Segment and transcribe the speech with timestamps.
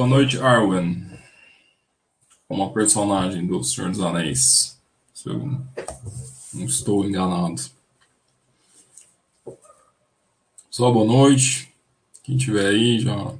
[0.00, 1.06] Boa noite, Arwen.
[2.48, 4.80] Uma personagem do Senhor dos Anéis.
[5.12, 5.60] Se eu
[6.54, 7.60] não estou enganado.
[10.70, 11.70] Só boa noite.
[12.22, 13.14] Quem tiver aí, já.
[13.14, 13.38] Por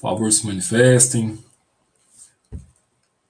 [0.00, 1.36] favor, se manifestem.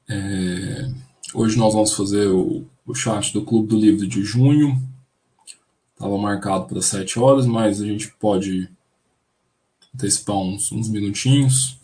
[0.07, 0.93] É...
[1.33, 4.79] Hoje nós vamos fazer o, o chat do Clube do Livro de junho.
[5.95, 8.69] Estava marcado para 7 horas, mas a gente pode
[9.95, 11.83] antecipar uns, uns minutinhos.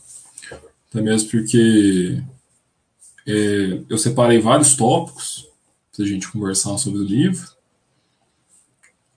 [0.90, 2.20] Até mesmo porque
[3.24, 5.46] é, eu separei vários tópicos
[5.94, 7.48] para a gente conversar sobre o livro.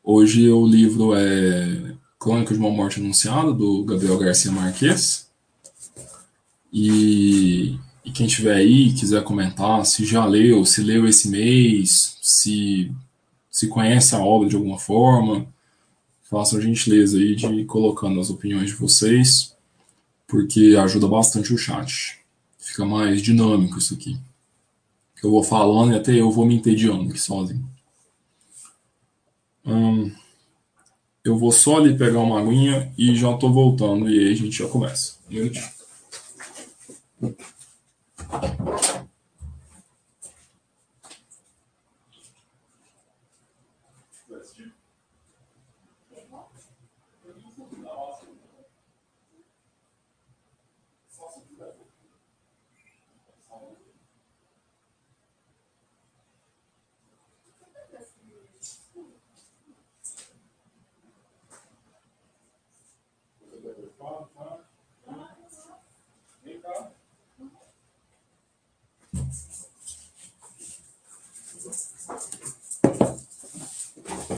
[0.04, 5.28] Hoje o livro é Crônica de uma Morte Anunciada, do Gabriel Garcia Marques.
[6.72, 12.20] E, e quem estiver aí e quiser comentar se já leu, se leu esse mês,
[12.22, 12.92] se,
[13.50, 15.48] se conhece a obra de alguma forma,
[16.22, 19.53] façam a gentileza aí de ir colocando as opiniões de vocês,
[20.34, 22.20] porque ajuda bastante o chat.
[22.58, 24.20] Fica mais dinâmico isso aqui.
[25.24, 27.64] Eu vou falando e até eu vou me entediando aqui sozinho.
[29.64, 30.12] Hum,
[31.24, 34.58] eu vou só ali pegar uma aguinha e já estou voltando e aí a gente
[34.58, 35.18] já começa.
[35.30, 35.70] Um minutinho.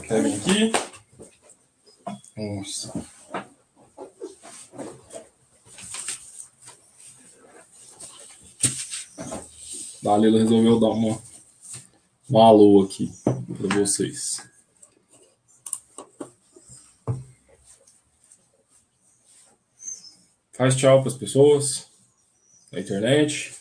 [0.08, 0.72] Vir aqui?
[2.38, 2.94] Nossa.
[10.04, 11.20] Dalila resolveu dar uma,
[12.30, 14.48] um alô aqui para vocês.
[20.54, 21.88] Faz tchau para as pessoas
[22.72, 23.56] na internet.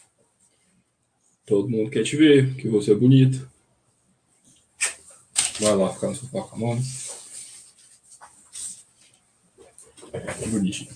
[1.47, 3.51] Todo mundo quer te ver, que você é bonito.
[5.65, 6.77] Vai lá ficar no sofá com.
[10.13, 10.91] Que bonitinho.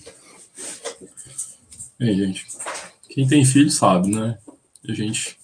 [1.97, 2.45] Bem, gente.
[3.09, 4.37] Quem tem filho sabe, né?
[4.87, 5.39] A gente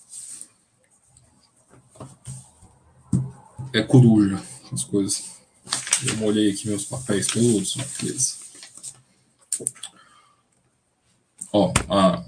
[3.73, 4.39] é coruja
[4.71, 5.39] as coisas.
[6.07, 8.35] Eu molhei aqui meus papéis todos, beleza.
[11.51, 12.23] Ó, a,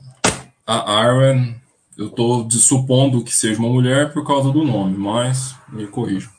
[0.65, 1.53] a Aaron,
[1.95, 6.36] eu tô supondo que seja uma mulher por causa do nome, mas me corrijo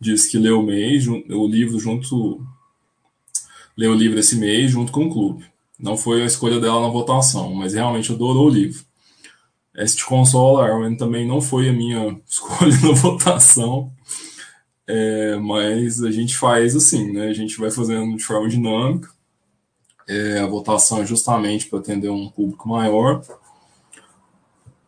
[0.00, 2.44] diz que leu o mês, o livro junto.
[3.76, 5.44] Leu o livro esse mês junto com o clube.
[5.78, 8.84] Não foi a escolha dela na votação, mas realmente adorou o livro.
[9.74, 13.92] Esse te consola, Arwen, também não foi a minha escolha na votação,
[14.86, 17.28] é, mas a gente faz assim, né?
[17.28, 19.08] A gente vai fazendo de forma dinâmica.
[20.08, 23.22] É, a votação é justamente para atender um público maior.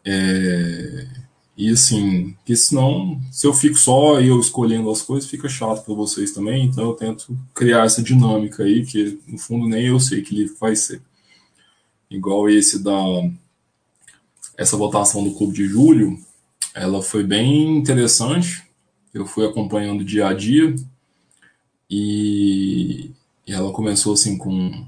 [0.05, 1.22] É,
[1.63, 5.95] e assim, que senão, se eu fico só eu escolhendo as coisas, fica chato para
[5.95, 6.65] vocês também.
[6.65, 10.57] Então eu tento criar essa dinâmica aí, que no fundo nem eu sei que livro
[10.59, 11.01] vai ser.
[12.11, 12.93] Igual esse da.
[14.59, 16.19] Essa votação do Clube de Julho,
[16.75, 18.65] ela foi bem interessante.
[19.15, 20.75] Eu fui acompanhando dia a dia.
[21.89, 23.13] E,
[23.47, 24.85] e ela começou assim com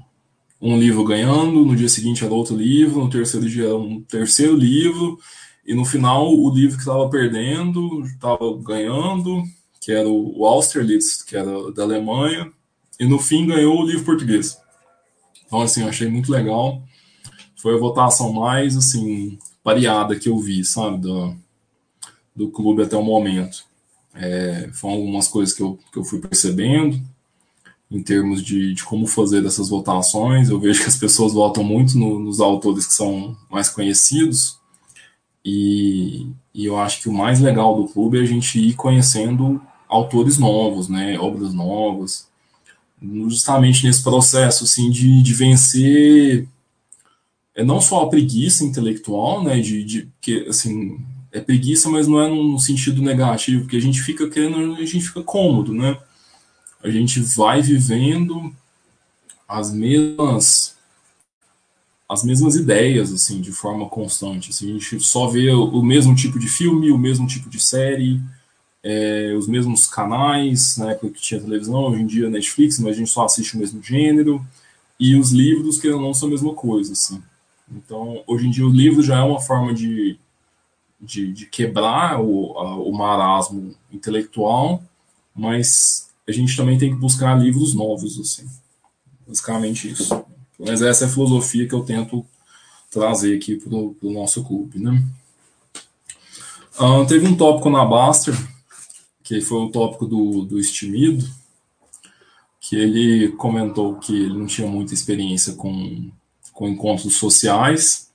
[0.61, 4.57] um livro ganhando, no dia seguinte era outro livro, no terceiro dia era um terceiro
[4.57, 5.17] livro
[5.65, 9.43] e no final, o livro que estava perdendo estava ganhando,
[9.81, 12.51] que era o Austerlitz, que era da Alemanha,
[12.99, 14.57] e no fim ganhou o livro português.
[15.45, 16.83] Então, assim, eu achei muito legal.
[17.55, 21.35] Foi a votação mais, assim, pareada que eu vi, sabe, do,
[22.35, 23.65] do clube até o momento.
[24.13, 27.01] É, foram algumas coisas que eu, que eu fui percebendo
[27.89, 30.49] em termos de, de como fazer dessas votações.
[30.49, 34.59] Eu vejo que as pessoas votam muito no, nos autores que são mais conhecidos,
[35.45, 39.61] e, e, eu acho que o mais legal do clube é a gente ir conhecendo
[39.87, 42.27] autores novos, né, obras novas,
[43.29, 46.47] justamente nesse processo assim de, de vencer
[47.53, 50.99] é não só a preguiça intelectual, né, de, de que assim
[51.31, 55.01] é preguiça, mas não é no sentido negativo, porque a gente fica querendo, a gente
[55.01, 55.97] fica cômodo, né?
[56.81, 58.53] A gente vai vivendo
[59.47, 60.74] as mesmas
[62.07, 64.51] as mesmas ideias, assim, de forma constante.
[64.51, 68.21] Assim, a gente só vê o mesmo tipo de filme, o mesmo tipo de série,
[68.83, 72.99] é, os mesmos canais, na época que tinha televisão, hoje em dia Netflix, mas a
[72.99, 74.45] gente só assiste o mesmo gênero,
[74.99, 77.21] e os livros, que não são a mesma coisa, assim.
[77.69, 80.19] Então, hoje em dia, o livro já é uma forma de,
[81.01, 84.83] de, de quebrar o, a, o marasmo intelectual,
[85.33, 88.47] mas a gente também tem que buscar livros novos, assim.
[89.27, 90.23] Basicamente isso.
[90.59, 92.25] Mas essa é a filosofia que eu tento
[92.89, 95.03] trazer aqui para o nosso clube, né?
[96.79, 98.35] Uh, teve um tópico na Baster,
[99.23, 101.25] que foi o tópico do, do Estimido,
[102.59, 106.09] que ele comentou que ele não tinha muita experiência com,
[106.53, 108.11] com encontros sociais,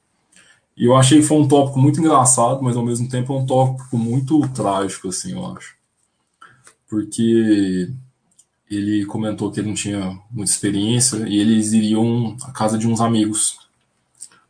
[0.76, 3.44] e eu achei que foi um tópico muito engraçado, mas ao mesmo tempo é um
[3.44, 5.76] tópico muito trágico, assim, eu acho.
[6.88, 7.90] Porque
[8.70, 13.00] ele comentou que ele não tinha muita experiência e eles iriam à casa de uns
[13.00, 13.58] amigos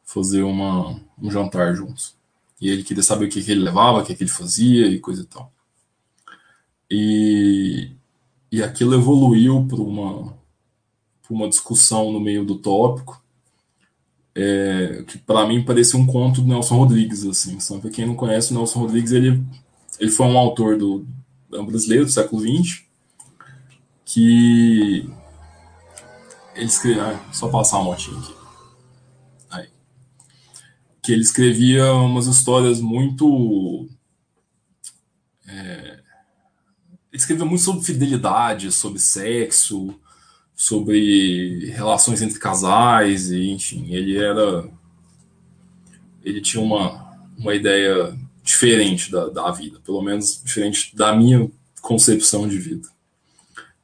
[0.04, 2.14] fazer uma, um jantar juntos.
[2.60, 4.98] E ele queria saber o que, que ele levava, o que, que ele fazia e
[5.00, 5.50] coisa e tal.
[6.90, 7.90] E,
[8.52, 10.36] e aquilo evoluiu para uma,
[11.30, 13.22] uma discussão no meio do tópico,
[14.34, 17.24] é, que para mim parecia um conto do Nelson Rodrigues.
[17.24, 17.88] Assim, sabe?
[17.88, 19.42] Quem não conhece o Nelson Rodrigues, ele,
[19.98, 21.06] ele foi um autor do,
[21.48, 22.89] do brasileiro do século XX,
[24.12, 25.08] que
[26.54, 27.02] ele escreveu.
[27.02, 28.34] Ah, só passar a motinha aqui.
[29.50, 29.68] Aí.
[31.00, 33.88] Que ele escrevia umas histórias muito.
[35.46, 36.00] É,
[37.12, 39.94] ele escreveu muito sobre fidelidade, sobre sexo,
[40.54, 44.68] sobre relações entre casais, e enfim, ele era.
[46.24, 52.48] Ele tinha uma, uma ideia diferente da, da vida, pelo menos diferente da minha concepção
[52.48, 52.88] de vida.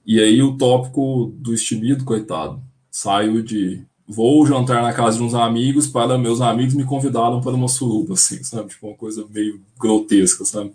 [0.07, 5.35] E aí o tópico do estimido, coitado, saiu de vou jantar na casa de uns
[5.35, 8.69] amigos para meus amigos me convidaram para uma suruba, assim, sabe?
[8.69, 10.73] Tipo, uma coisa meio grotesca, sabe?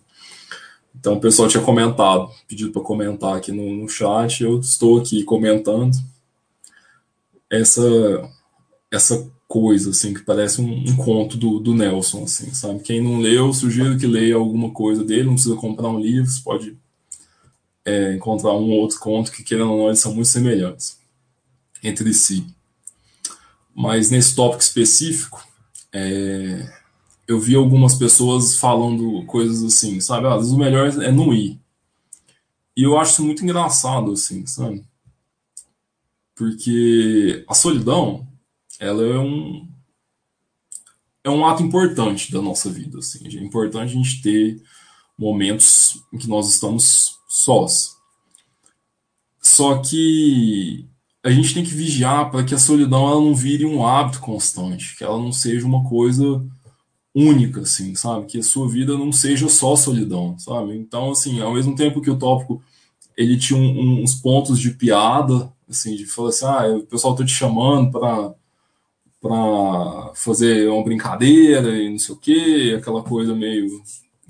[0.94, 5.24] Então o pessoal tinha comentado, pedido para comentar aqui no, no chat, eu estou aqui
[5.24, 5.98] comentando
[7.50, 7.82] essa
[8.92, 12.82] essa coisa, assim, que parece um, um conto do, do, Nelson, assim, sabe?
[12.82, 16.42] Quem não leu, sugiro que leia alguma coisa dele, não precisa comprar um livro, você
[16.44, 16.78] pode
[17.86, 21.00] é, encontrar um ou outro conto que, querendo ou não, eles são muito semelhantes
[21.84, 22.46] entre si.
[23.74, 25.46] Mas nesse tópico específico,
[25.94, 26.72] é,
[27.28, 30.28] eu vi algumas pessoas falando coisas assim, sabe?
[30.28, 31.60] Às vezes o melhor é não ir.
[32.76, 34.84] E eu acho isso muito engraçado, assim, sabe?
[36.36, 38.28] Porque a solidão,
[38.80, 39.68] ela é um
[41.24, 43.28] é um ato importante da nossa vida, assim.
[43.28, 44.62] É importante a gente ter
[45.18, 47.96] momentos em que nós estamos sós.
[49.42, 50.86] Só que
[51.24, 54.98] a gente tem que vigiar para que a solidão ela não vire um hábito constante,
[54.98, 56.46] que ela não seja uma coisa
[57.16, 58.26] única, assim, sabe?
[58.26, 60.76] Que a sua vida não seja só solidão, sabe?
[60.78, 62.62] Então, assim, ao mesmo tempo que o tópico
[63.16, 67.16] ele tinha um, um, uns pontos de piada, assim, de falar assim, ah, o pessoal
[67.16, 68.34] tá te chamando para
[69.22, 73.70] para fazer uma brincadeira e não sei o que, aquela coisa meio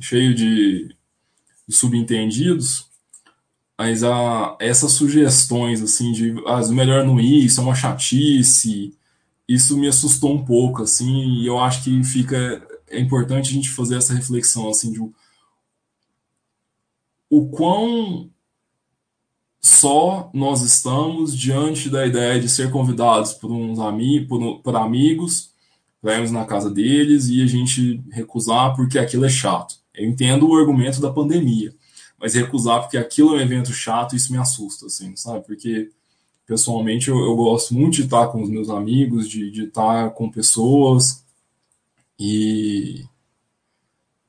[0.01, 0.93] cheio de,
[1.65, 2.90] de subentendidos.
[3.81, 8.95] Mas a, essas sugestões, assim, de ah, melhor não ir, isso é uma chatice,
[9.47, 13.71] isso me assustou um pouco, assim, e eu acho que fica é importante a gente
[13.71, 14.99] fazer essa reflexão, assim, de
[17.27, 18.29] o quão
[19.59, 25.55] só nós estamos diante da ideia de ser convidados por uns amigos, por, por amigos,
[25.99, 29.73] para irmos na casa deles e a gente recusar porque aquilo é chato.
[29.91, 31.73] Eu entendo o argumento da pandemia,
[32.21, 35.45] mas recusar porque aquilo é um evento chato, isso me assusta, assim, sabe?
[35.45, 35.89] Porque
[36.45, 40.29] pessoalmente eu, eu gosto muito de estar com os meus amigos, de, de estar com
[40.29, 41.25] pessoas
[42.19, 43.03] e,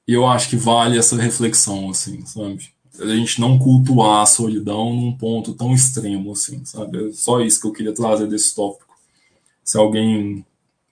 [0.06, 2.72] eu acho que vale essa reflexão, assim, sabe?
[3.00, 7.08] a gente não cultuar a solidão num ponto tão extremo assim, sabe?
[7.08, 8.94] É só isso que eu queria trazer desse tópico.
[9.64, 10.44] Se alguém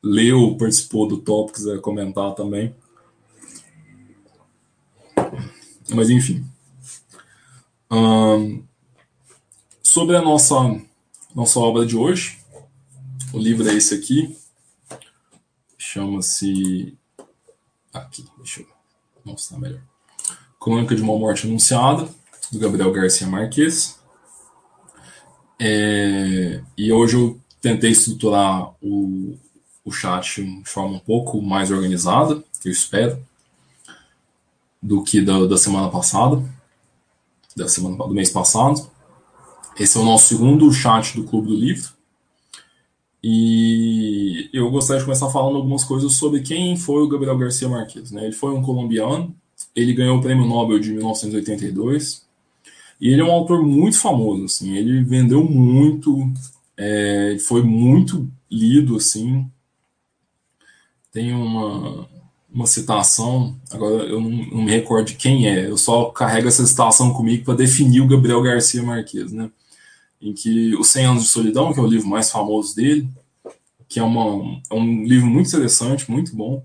[0.02, 2.74] leu, participou do tópico, quiser comentar também.
[5.94, 6.44] Mas enfim.
[9.82, 10.54] Sobre a nossa,
[11.34, 12.38] nossa obra de hoje,
[13.32, 14.36] o livro é esse aqui.
[15.78, 16.96] Chama-se.
[17.92, 18.66] Aqui, deixa eu
[19.24, 19.82] mostrar melhor.
[20.60, 22.08] Crônica de uma Morte Anunciada,
[22.52, 23.98] do Gabriel Garcia Marques.
[25.58, 29.36] É, e hoje eu tentei estruturar o,
[29.84, 33.22] o chat de forma um pouco mais organizada, eu espero,
[34.82, 36.42] do que da, da semana passada,
[37.62, 38.90] da semana do mês passado.
[39.78, 41.90] Esse é o nosso segundo chat do Clube do Livro.
[43.22, 48.10] E eu gostaria de começar falando algumas coisas sobre quem foi o Gabriel Garcia Marques.
[48.10, 48.24] Né?
[48.24, 49.34] Ele foi um colombiano
[49.74, 52.26] ele ganhou o Prêmio Nobel de 1982
[53.00, 54.76] e ele é um autor muito famoso, assim.
[54.76, 56.30] Ele vendeu muito,
[56.76, 59.46] é, foi muito lido, assim.
[61.12, 62.08] tem uma,
[62.52, 66.66] uma citação, agora eu não, não, me recordo de quem é, eu só carrego essa
[66.66, 69.50] citação comigo para definir o Gabriel Garcia Marques, né?
[70.20, 73.08] Em que Os 100 Anos de Solidão, que é o livro mais famoso dele,
[73.88, 76.64] que é, uma, é um livro muito interessante, muito bom,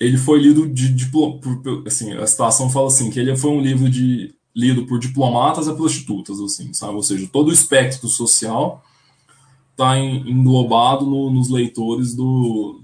[0.00, 1.40] ele foi lido de, de por,
[1.86, 5.74] assim, a citação fala assim, que ele foi um livro de lido por diplomatas e
[5.74, 6.94] prostitutas, assim, sabe?
[6.94, 8.82] Ou seja, todo o espectro social
[9.72, 12.80] está englobado no, nos leitores do,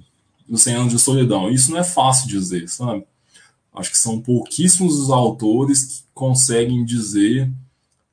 [0.48, 1.50] do 100 Anos de Solidão.
[1.50, 3.04] Isso não é fácil dizer, sabe?
[3.74, 7.50] Acho que são pouquíssimos os autores que conseguem dizer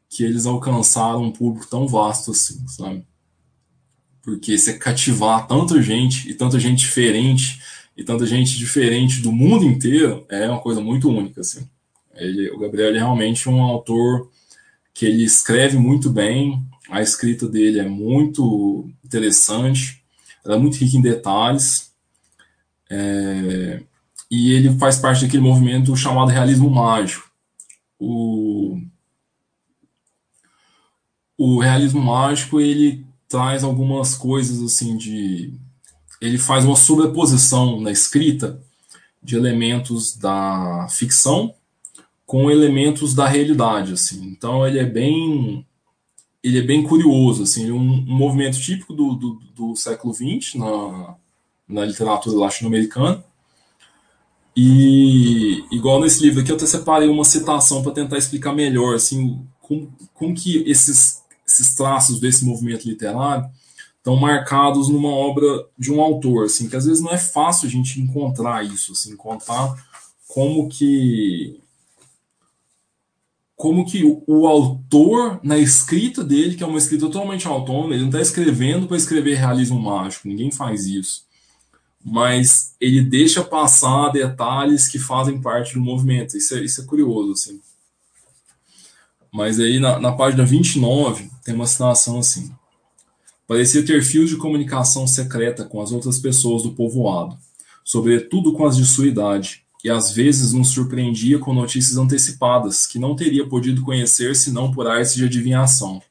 [0.09, 3.05] que eles alcançaram um público tão vasto assim, sabe?
[4.21, 7.61] Porque você cativar tanta gente e tanta gente diferente
[7.95, 11.67] e tanta gente diferente do mundo inteiro é uma coisa muito única, assim.
[12.15, 14.29] Ele, o Gabriel é realmente um autor
[14.93, 20.03] que ele escreve muito bem, a escrita dele é muito interessante,
[20.43, 21.88] ela é muito rica em detalhes,
[22.89, 23.81] é,
[24.29, 27.29] e ele faz parte daquele movimento chamado realismo mágico.
[27.99, 28.79] O,
[31.37, 35.53] o realismo mágico ele traz algumas coisas assim de
[36.21, 38.61] ele faz uma sobreposição na escrita
[39.21, 41.53] de elementos da ficção
[42.25, 44.23] com elementos da realidade, assim.
[44.27, 45.65] Então ele é bem
[46.41, 51.15] ele é bem curioso, assim, um, um movimento típico do, do, do século XX na,
[51.69, 53.23] na literatura latino-americana.
[54.55, 59.39] E igual nesse livro aqui, eu até separei uma citação para tentar explicar melhor, assim,
[59.61, 63.49] com, com que esses, esses traços desse movimento literário
[63.97, 65.45] estão marcados numa obra
[65.77, 69.13] de um autor, assim, que às vezes não é fácil a gente encontrar isso, assim,
[69.13, 69.75] encontrar
[70.27, 71.61] como que
[73.55, 78.03] como que o, o, autor, na escrita dele, que é uma escrita totalmente autônoma, ele
[78.03, 81.27] não está escrevendo para escrever realismo mágico, ninguém faz isso.
[82.03, 86.37] Mas ele deixa passar detalhes que fazem parte do movimento.
[86.37, 87.59] Isso é, isso é curioso, assim.
[89.31, 92.51] Mas aí, na, na página 29, tem uma citação assim.
[93.47, 97.37] Parecia ter fios de comunicação secreta com as outras pessoas do povoado,
[97.83, 102.99] sobretudo com as de sua idade, e às vezes nos surpreendia com notícias antecipadas que
[102.99, 106.01] não teria podido conhecer senão por arte de adivinhação.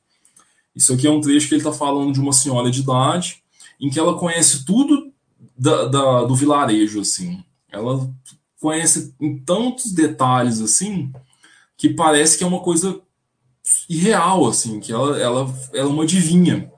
[0.74, 3.42] Isso aqui é um trecho que ele está falando de uma senhora de idade
[3.80, 5.07] em que ela conhece tudo
[5.58, 7.42] da, da, do vilarejo, assim.
[7.70, 8.08] Ela
[8.60, 11.12] conhece em tantos detalhes, assim,
[11.76, 13.00] que parece que é uma coisa
[13.88, 16.70] irreal, assim, que ela, ela, ela é uma adivinha.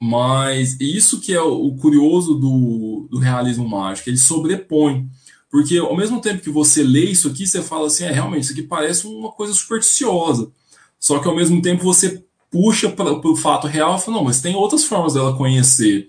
[0.00, 5.08] Mas isso que é o curioso do, do realismo mágico, ele sobrepõe.
[5.48, 8.52] Porque ao mesmo tempo que você lê isso aqui, você fala assim, é realmente, isso
[8.52, 10.50] aqui parece uma coisa supersticiosa.
[10.98, 14.40] Só que ao mesmo tempo você puxa para o fato real e fala, não, mas
[14.40, 16.08] tem outras formas dela conhecer.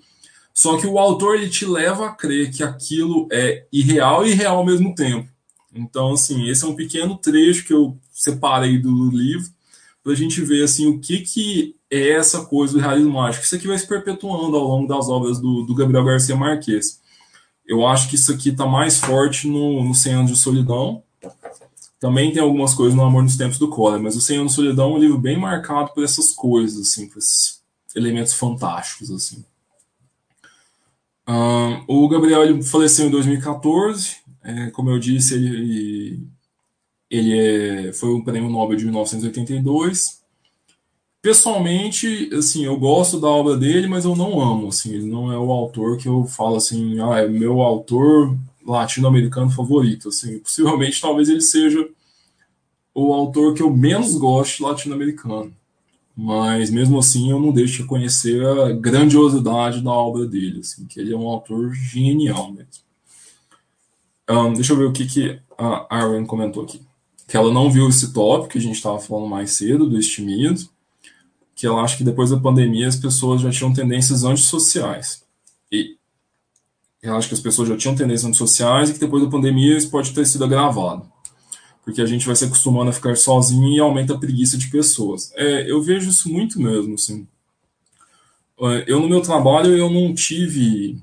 [0.54, 4.58] Só que o autor ele te leva a crer que aquilo é irreal e real
[4.58, 5.28] ao mesmo tempo.
[5.74, 9.50] Então, assim, esse é um pequeno trecho que eu separei do livro
[10.04, 13.46] para a gente ver assim o que, que é essa coisa do realismo mágico.
[13.46, 17.02] Isso aqui vai se perpetuando ao longo das obras do, do Gabriel Garcia Marques.
[17.66, 21.02] Eu acho que isso aqui está mais forte no, no 100 Anos de Solidão.
[22.00, 24.56] Também tem algumas coisas no Amor nos Tempos do Cólera, mas o 100 Anos de
[24.58, 27.62] Solidão é um livro bem marcado por essas coisas, assim, por esses
[27.96, 29.46] elementos fantásticos, assim.
[31.28, 34.18] Um, o Gabriel ele faleceu em 2014.
[34.44, 36.28] É, como eu disse, ele,
[37.10, 40.22] ele é, foi um prêmio Nobel de 1982.
[41.22, 45.38] Pessoalmente, assim, eu gosto da obra dele, mas eu não amo, assim, ele não é
[45.38, 51.30] o autor que eu falo assim, ah, é meu autor latino-americano favorito, assim, possivelmente talvez
[51.30, 51.88] ele seja
[52.94, 55.56] o autor que eu menos gosto latino-americano,
[56.16, 61.00] mas mesmo assim eu não deixo de conhecer a grandiosidade da obra dele, assim, que
[61.00, 62.84] ele é um autor genial mesmo.
[64.30, 66.82] Um, deixa eu ver o que, que a Aaron comentou aqui.
[67.28, 70.70] Que ela não viu esse tópico que a gente estava falando mais cedo, do estimido
[71.56, 75.24] que ela acha que depois da pandemia as pessoas já tinham tendências antissociais.
[75.72, 75.98] E
[77.02, 79.90] ela acha que as pessoas já tinham tendências antissociais e que depois da pandemia isso
[79.90, 81.10] pode ter sido agravado.
[81.84, 85.32] Porque a gente vai se acostumando a ficar sozinho e aumenta a preguiça de pessoas.
[85.36, 87.28] É, eu vejo isso muito mesmo, assim.
[88.62, 90.98] É, eu no meu trabalho eu não tive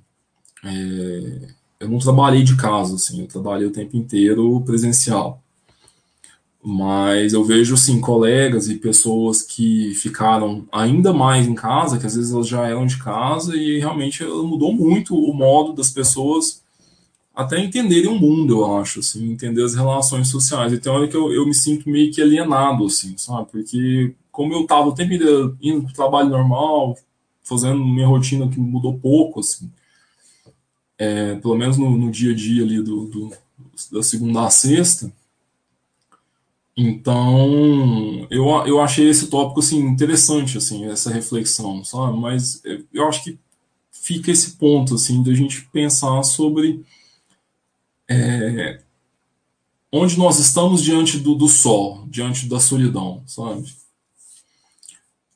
[0.64, 1.48] é,
[1.80, 5.42] eu não trabalhei de casa assim eu trabalhei o tempo inteiro presencial
[6.62, 12.14] mas eu vejo assim colegas e pessoas que ficaram ainda mais em casa, que às
[12.14, 16.62] vezes elas já eram de casa e realmente mudou muito o modo das pessoas
[17.40, 20.72] até entenderem o mundo, eu acho, assim, entender as relações sociais.
[20.72, 23.48] E tem hora que eu, eu me sinto meio que alienado, assim, sabe?
[23.50, 26.96] Porque como eu tava o tempo inteiro indo pro trabalho normal,
[27.42, 29.70] fazendo minha rotina que mudou pouco, assim,
[30.98, 33.32] é, pelo menos no, no, dia a dia ali do, do,
[33.90, 35.10] da segunda a sexta.
[36.76, 42.18] Então, eu, eu achei esse tópico assim interessante assim, essa reflexão, sabe?
[42.18, 43.38] Mas eu acho que
[43.90, 46.84] fica esse ponto assim da gente pensar sobre
[48.10, 48.82] é,
[49.92, 53.72] onde nós estamos diante do, do sol, diante da solidão, sabe?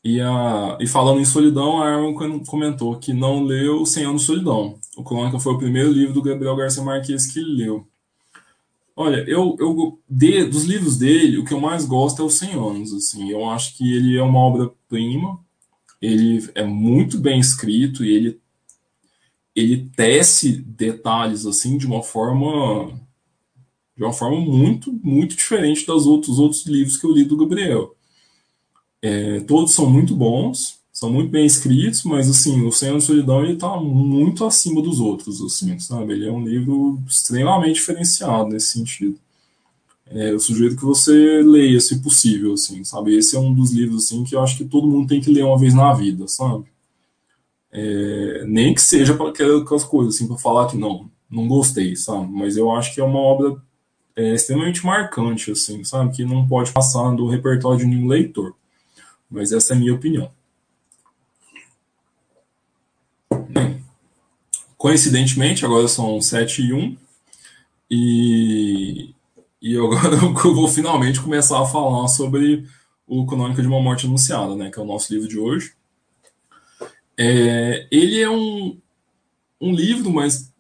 [0.03, 2.15] E, a, e falando em solidão, a Aaron
[2.45, 4.79] comentou que não leu Cem Anos de Solidão.
[4.97, 7.87] O Crônica foi o primeiro livro do Gabriel Garcia Marques que ele leu.
[8.97, 12.51] Olha, eu, eu de, dos livros dele, o que eu mais gosto é os 100
[12.53, 12.93] anos.
[12.93, 15.41] Assim, eu acho que ele é uma obra-prima.
[16.03, 18.41] Ele é muito bem escrito e ele
[19.55, 23.01] ele tece detalhes assim de uma forma
[23.97, 27.95] de uma forma muito muito diferente dos outros outros livros que eu li do Gabriel.
[29.03, 33.45] É, todos são muito bons, são muito bem escritos, mas assim o Senhor de Solidão
[33.45, 36.15] ele está muito acima dos outros, assim, sabe?
[36.15, 39.19] Ele é um livro extremamente diferenciado nesse sentido.
[40.07, 43.17] É, eu sugiro que você leia, se possível, assim, sabe?
[43.17, 45.45] Esse é um dos livros assim que eu acho que todo mundo tem que ler
[45.45, 46.65] uma vez na vida, sabe?
[47.77, 52.31] É, nem que seja para aquelas coisas, assim, para falar que não, não gostei, sabe?
[52.31, 53.61] Mas eu acho que é uma obra
[54.17, 56.15] é, extremamente marcante, assim, sabe?
[56.15, 58.55] Que não pode passar do repertório de nenhum leitor.
[59.29, 60.31] Mas essa é a minha opinião.
[64.79, 66.97] Coincidentemente, agora são 7 e 1
[67.91, 69.15] e,
[69.61, 72.67] e agora eu vou finalmente começar a falar sobre
[73.07, 74.71] o Canônica de uma Morte Anunciada, né?
[74.71, 75.73] Que é o nosso livro de hoje.
[77.17, 78.79] É, ele é um,
[79.61, 80.53] um livro, mas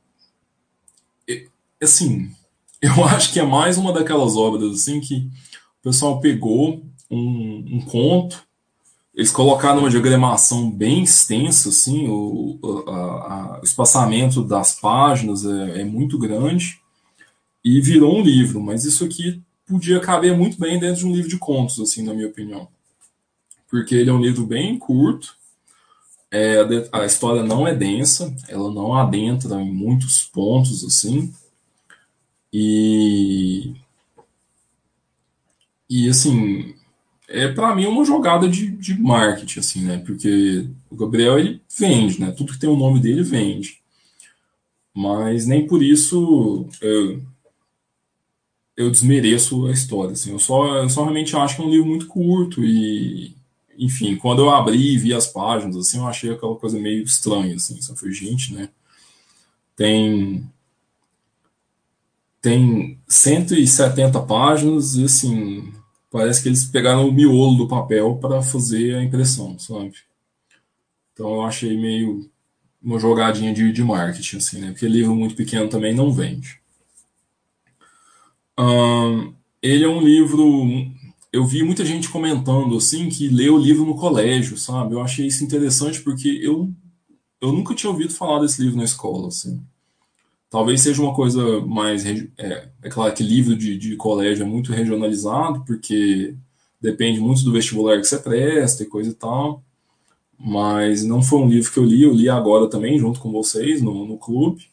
[1.82, 2.30] assim,
[2.80, 5.28] eu acho que é mais uma daquelas obras assim que
[5.80, 8.42] o pessoal pegou um, um conto,
[9.14, 15.82] eles colocaram uma diagramação bem extensa, assim, o, a, a, o espaçamento das páginas é,
[15.82, 16.80] é muito grande
[17.64, 21.28] e virou um livro, mas isso aqui podia caber muito bem dentro de um livro
[21.28, 22.68] de contos, assim, na minha opinião.
[23.70, 25.36] Porque ele é um livro bem curto,
[26.34, 31.32] é, a história não é densa, ela não adentra em muitos pontos assim.
[32.52, 33.72] E
[35.88, 36.74] e assim,
[37.28, 39.98] é para mim uma jogada de, de marketing assim, né?
[39.98, 42.32] Porque o Gabriel ele vende, né?
[42.32, 43.80] Tudo que tem o nome dele vende.
[44.92, 47.22] Mas nem por isso eu,
[48.76, 50.32] eu desmereço a história, assim.
[50.32, 53.36] Eu só, eu só realmente acho que é um livro muito curto e
[53.78, 57.56] enfim, quando eu abri e vi as páginas, assim, eu achei aquela coisa meio estranha,
[57.56, 58.68] assim, só foi gente, né?
[59.76, 60.48] Tem
[62.40, 65.72] tem 170 páginas e assim,
[66.10, 69.94] parece que eles pegaram o miolo do papel para fazer a impressão, sabe?
[71.12, 72.30] Então eu achei meio
[72.82, 74.70] uma jogadinha de, de marketing, assim, né?
[74.72, 76.60] Porque livro muito pequeno também não vende.
[79.62, 80.92] Ele é um livro
[81.34, 84.94] eu vi muita gente comentando assim que lê o livro no colégio, sabe?
[84.94, 86.72] Eu achei isso interessante porque eu,
[87.40, 89.60] eu nunca tinha ouvido falar desse livro na escola, assim.
[90.48, 92.06] Talvez seja uma coisa mais.
[92.06, 96.36] É, é claro que livro de, de colégio é muito regionalizado, porque
[96.80, 99.60] depende muito do vestibular que você presta e coisa e tal.
[100.38, 103.82] Mas não foi um livro que eu li, eu li agora também, junto com vocês,
[103.82, 104.68] no, no clube.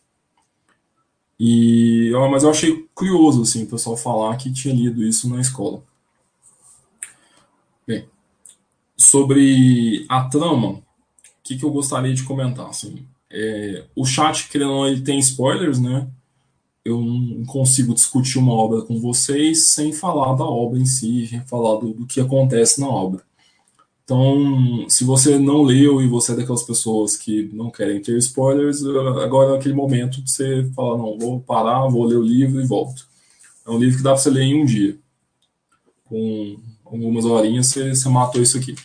[1.39, 5.83] E, mas eu achei curioso, assim, o pessoal falar que tinha lido isso na escola.
[7.87, 8.07] Bem,
[9.01, 10.83] sobre a trama, o
[11.43, 12.67] que, que eu gostaria de comentar?
[12.67, 16.07] Assim, é, o chat, querendo ou ele tem spoilers, né?
[16.83, 21.41] Eu não consigo discutir uma obra com vocês sem falar da obra em si, sem
[21.41, 23.21] falar do, do que acontece na obra.
[24.03, 28.83] Então, se você não leu e você é daquelas pessoas que não querem ter spoilers,
[29.23, 32.65] agora é aquele momento de você falar, não, vou parar, vou ler o livro e
[32.65, 33.07] volto.
[33.65, 34.97] É um livro que dá para você ler em um dia,
[36.05, 38.75] com algumas horinhas, você, você matou isso aqui.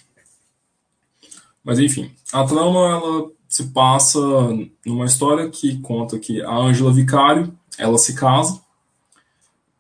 [1.67, 4.21] Mas enfim, a trama ela se passa
[4.87, 8.61] numa história que conta que a Ângela Vicário, ela se casa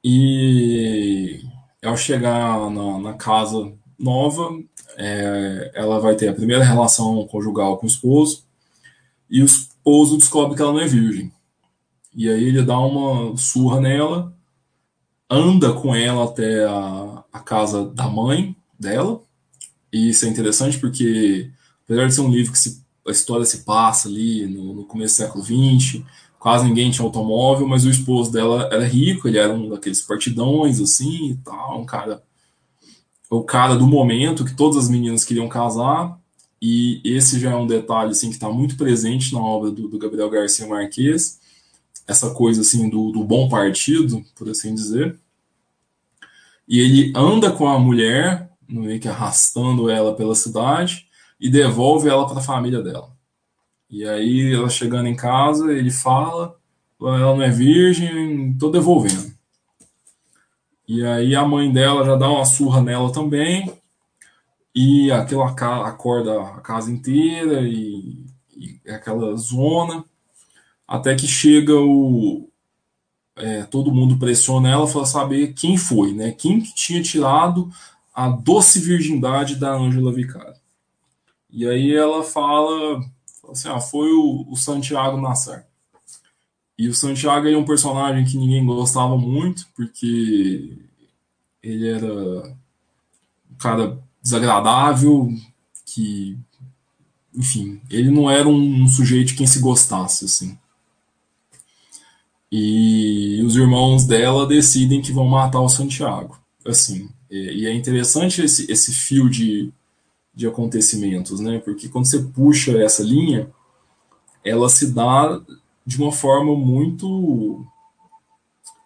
[0.02, 1.44] e
[1.84, 4.50] ao chegar na, na casa nova,
[4.96, 8.42] é, ela vai ter a primeira relação conjugal com o esposo
[9.30, 11.32] e o esposo descobre que ela não é virgem.
[12.12, 14.34] E aí ele dá uma surra nela,
[15.30, 19.22] anda com ela até a, a casa da mãe dela.
[19.92, 21.48] E isso é interessante porque,
[21.86, 25.14] apesar de ser um livro que se, a história se passa ali no, no começo
[25.14, 26.02] do século XX,
[26.38, 30.80] quase ninguém tinha automóvel, mas o esposo dela era rico, ele era um daqueles partidões
[30.80, 32.22] assim e tal, um cara
[33.28, 36.16] o cara do momento que todas as meninas queriam casar
[36.62, 39.98] e esse já é um detalhe assim que está muito presente na obra do, do
[39.98, 41.40] Gabriel Garcia Marquez
[42.06, 45.18] essa coisa assim do, do bom partido, por assim dizer.
[46.68, 51.05] E ele anda com a mulher, meio que arrastando ela pela cidade,
[51.38, 53.14] e devolve ela para a família dela.
[53.88, 56.56] E aí, ela chegando em casa, ele fala,
[57.00, 59.34] ela não é virgem, tô devolvendo.
[60.88, 63.72] E aí a mãe dela já dá uma surra nela também,
[64.74, 68.24] e aquilo acorda a casa inteira, e,
[68.56, 70.04] e é aquela zona,
[70.86, 72.48] até que chega o,
[73.36, 76.32] é, todo mundo pressiona ela para saber quem foi, né?
[76.32, 77.70] Quem que tinha tirado
[78.14, 80.55] a doce virgindade da Ângela Vicari.
[81.56, 83.00] E aí ela fala,
[83.40, 85.66] fala assim, ah, foi o, o Santiago Nassar.
[86.78, 90.76] E o Santiago é um personagem que ninguém gostava muito, porque
[91.62, 92.54] ele era
[93.50, 95.30] um cara desagradável,
[95.86, 96.36] que,
[97.34, 100.58] enfim, ele não era um, um sujeito quem se gostasse, assim.
[102.52, 106.38] E os irmãos dela decidem que vão matar o Santiago.
[106.66, 109.72] Assim, e é interessante esse, esse fio de,
[110.36, 111.58] de acontecimentos, né?
[111.58, 113.50] Porque quando você puxa essa linha,
[114.44, 115.40] ela se dá
[115.84, 117.64] de uma forma muito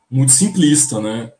[0.08, 1.32] muito simplista, né?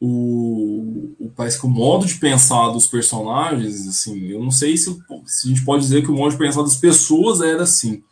[0.00, 4.96] O, o parece que o modo de pensar dos personagens, assim, eu não sei se,
[5.26, 8.02] se a gente pode dizer que o modo de pensar das pessoas era assim,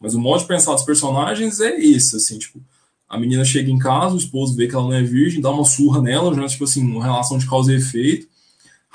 [0.00, 2.60] mas o modo de pensar dos personagens é esse, assim, tipo,
[3.08, 5.64] a menina chega em casa, o esposo vê que ela não é virgem, dá uma
[5.64, 8.26] surra nela, já, tipo assim, uma relação de causa e efeito,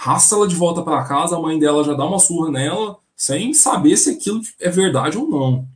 [0.01, 3.53] raça ela de volta para casa, a mãe dela já dá uma surra nela, sem
[3.53, 5.69] saber se aquilo é verdade ou não.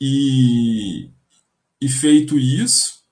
[0.00, 1.10] E,
[1.78, 3.04] e feito isso,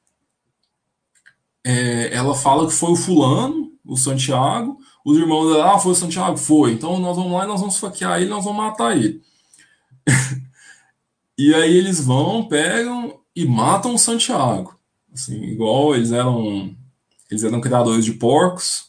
[1.63, 5.95] é, ela fala que foi o fulano, o Santiago, os irmãos dela, ah, foi o
[5.95, 6.39] Santiago?
[6.39, 6.73] Foi.
[6.73, 9.23] Então nós vamos lá e nós vamos faquear ele, nós vamos matar ele.
[11.41, 14.77] E aí eles vão, pegam e matam o Santiago.
[15.15, 16.77] Assim, igual eles eram
[17.31, 18.88] eles eram criadores de porcos,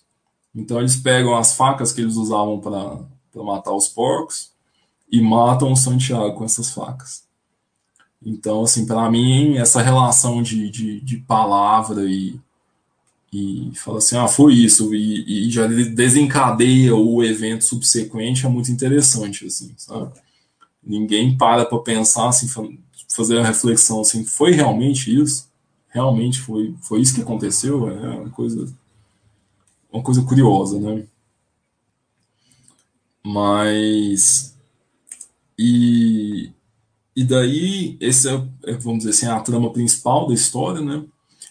[0.54, 4.52] então eles pegam as facas que eles usavam para matar os porcos
[5.12, 7.24] e matam o Santiago com essas facas.
[8.24, 12.40] Então, assim, para mim, essa relação de, de, de, palavra e,
[13.32, 18.72] e fala assim, ah, foi isso, e, e já desencadeia o evento subsequente é muito
[18.72, 20.12] interessante, assim, sabe?
[20.84, 22.48] ninguém para para pensar assim,
[23.10, 25.48] fazer a reflexão assim, foi realmente isso?
[25.90, 27.90] Realmente foi, foi isso que aconteceu?
[27.90, 28.68] É uma coisa
[29.92, 31.06] uma coisa curiosa, né?
[33.24, 34.56] Mas
[35.58, 36.52] e
[37.16, 41.04] e daí esse é, é vamos dizer assim, a trama principal da história, né?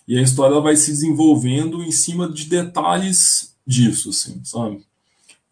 [0.06, 4.82] E a história vai se desenvolvendo em cima de detalhes disso, assim, sabe?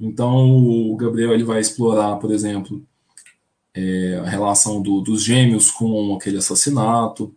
[0.00, 2.82] Então o Gabriel ele vai explorar, por exemplo,
[3.74, 7.34] é, a relação do, dos gêmeos com aquele assassinato,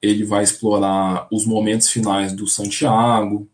[0.00, 3.48] ele vai explorar os momentos finais do Santiago,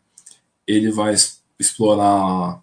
[0.70, 1.14] ele vai
[1.58, 2.62] explorar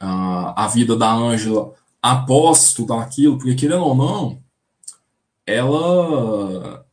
[0.00, 4.42] a, a vida da Ângela após tudo aquilo, porque querendo ou não,
[5.46, 6.84] ela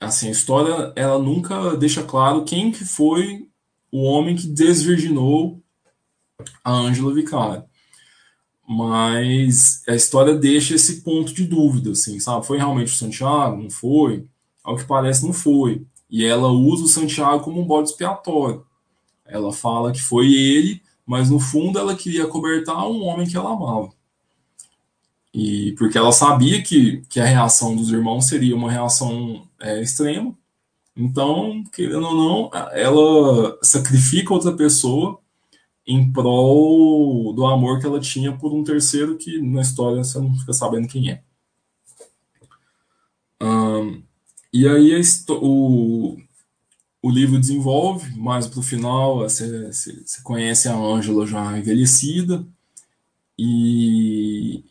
[0.00, 3.48] assim, a história ela nunca deixa claro quem que foi
[3.90, 5.62] o homem que desvirginou
[6.64, 7.62] a Ângela Vicari
[8.72, 12.46] mas a história deixa esse ponto de dúvida, assim, sabe?
[12.46, 13.62] Foi realmente o Santiago?
[13.62, 14.26] Não foi?
[14.64, 15.84] Ao que parece, não foi.
[16.08, 18.64] E ela usa o Santiago como um bode expiatório.
[19.32, 23.52] Ela fala que foi ele, mas no fundo ela queria cobertar um homem que ela
[23.52, 23.90] amava.
[25.34, 30.36] E porque ela sabia que, que a reação dos irmãos seria uma reação é, extrema.
[30.94, 35.18] Então, querendo ou não, ela sacrifica outra pessoa
[35.86, 40.34] em prol do amor que ela tinha por um terceiro que na história você não
[40.34, 41.22] fica sabendo quem é.
[43.40, 44.02] Um,
[44.52, 46.16] e aí o,
[47.02, 52.46] o livro desenvolve, mais para o final você, você, conhece a Ângela já envelhecida
[53.36, 54.64] e,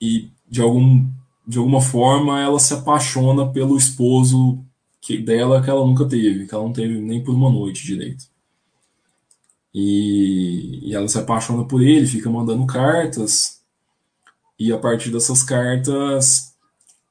[0.00, 1.08] e de, algum,
[1.44, 4.64] de alguma forma ela se apaixona pelo esposo
[5.00, 8.26] que, dela que ela nunca teve, que ela não teve nem por uma noite direito.
[9.74, 13.60] E, e ela se apaixona por ele, fica mandando cartas,
[14.58, 16.49] e a partir dessas cartas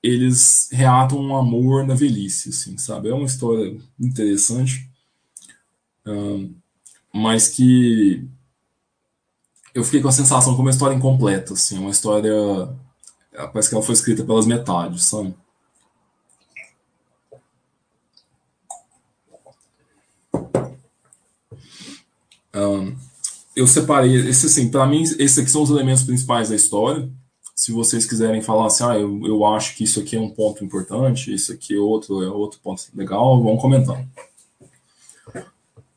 [0.02, 3.10] eles reatam um amor na velhice, assim, sabe?
[3.10, 4.90] É uma história interessante,
[7.14, 8.28] mas que
[9.74, 12.34] eu fiquei com a sensação como uma história incompleta, assim, uma história
[13.48, 15.34] parece que ela foi escrita pelas metades, sabe?
[22.54, 22.98] Um,
[23.56, 27.10] eu separei, esse assim, para mim, esses aqui são os elementos principais da história.
[27.60, 30.64] Se vocês quiserem falar assim, ah, eu, eu acho que isso aqui é um ponto
[30.64, 34.08] importante, isso aqui é outro, é outro ponto legal, vão comentando.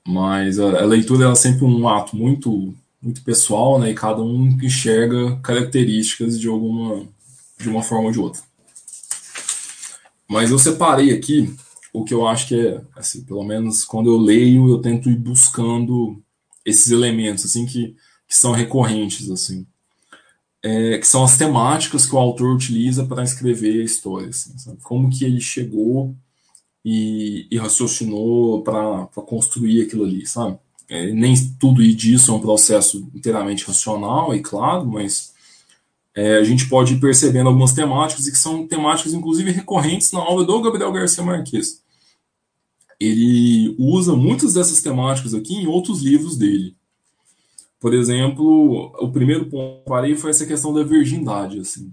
[0.05, 3.93] Mas a, a leitura é sempre um ato muito muito pessoal, né?
[3.93, 7.07] E cada um enxerga características de alguma
[7.57, 8.43] de uma forma ou de outra.
[10.29, 11.55] Mas eu separei aqui
[11.93, 15.17] o que eu acho que é, assim, pelo menos quando eu leio, eu tento ir
[15.17, 16.21] buscando
[16.65, 17.95] esses elementos assim que,
[18.27, 19.65] que são recorrentes assim.
[20.65, 25.11] É, que são as temáticas que o autor utiliza para escrever a história, assim, como
[25.11, 26.15] que ele chegou
[26.85, 30.57] e, e raciocinou para construir aquilo ali, sabe?
[30.89, 35.33] É, nem tudo disso é um processo inteiramente racional, e claro, mas
[36.15, 40.21] é, a gente pode ir percebendo algumas temáticas e que são temáticas, inclusive, recorrentes na
[40.21, 41.83] obra do Gabriel Garcia Marques.
[43.01, 46.77] Ele usa muitas dessas temáticas aqui em outros livros dele.
[47.83, 51.61] Por exemplo, o primeiro ponto que parei foi essa questão da virgindade.
[51.61, 51.93] Assim.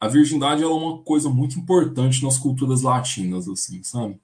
[0.00, 4.18] A virgindade é uma coisa muito importante nas culturas latinas, assim, sabe?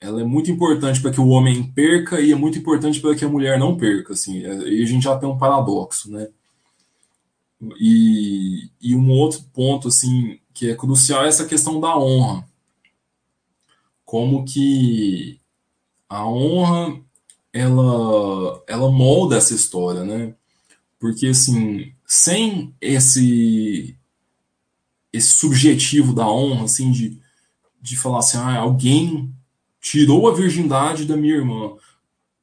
[0.00, 3.24] ela é muito importante para que o homem perca e é muito importante para que
[3.24, 4.38] a mulher não perca, assim.
[4.38, 6.28] E a gente já tem um paradoxo, né?
[7.78, 12.48] E, e um outro ponto, assim, que é crucial é essa questão da honra.
[14.06, 15.38] Como que
[16.08, 16.98] a honra,
[17.52, 20.34] ela, ela molda essa história, né?
[20.98, 23.96] Porque, assim, sem esse
[25.12, 27.20] esse subjetivo da honra, assim, de,
[27.82, 29.34] de falar assim, ah, alguém
[29.80, 31.72] tirou a virgindade da minha irmã.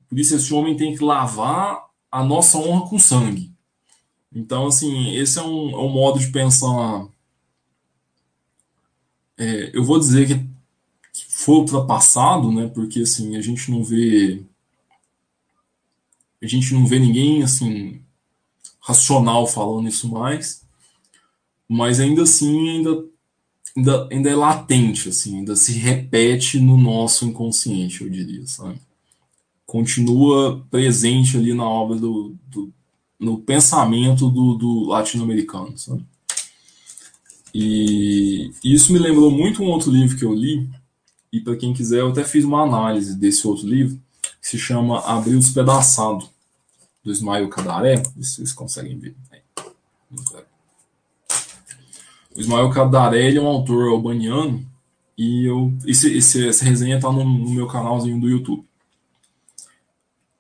[0.10, 3.54] Por isso esse homem tem que lavar a nossa honra com sangue.
[4.34, 7.08] Então, assim, esse é um, é um modo de pensar.
[9.38, 10.58] É, eu vou dizer que,
[11.30, 12.68] foi ultrapassado, né?
[12.74, 14.44] Porque assim a gente não vê,
[16.42, 18.02] a gente não vê ninguém assim
[18.80, 20.64] racional falando isso mais,
[21.68, 23.06] mas ainda assim ainda
[23.78, 28.80] ainda, ainda é latente, assim, ainda se repete no nosso inconsciente, eu diria, sabe?
[29.66, 32.74] Continua presente ali na obra do, do
[33.20, 36.04] no pensamento do, do latino-americano, sabe?
[37.54, 40.70] E isso me lembrou muito um outro livro que eu li,
[41.32, 44.00] e para quem quiser, eu até fiz uma análise desse outro livro,
[44.42, 46.30] que se chama Abril Despedaçado,
[47.04, 49.16] do Ismael Cadaré, vocês conseguem ver.
[52.36, 54.66] O Ismael Cadaré é um autor albaniano
[55.18, 58.64] e eu, esse, esse, essa resenha está no, no, meu canalzinho do YouTube.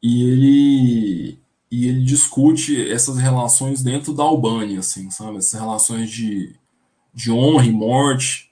[0.04, 1.40] E ele,
[1.72, 5.38] e ele discute essas relações dentro da Albânia, assim, sabe?
[5.38, 6.56] Essas relações de,
[7.14, 8.52] de honra e morte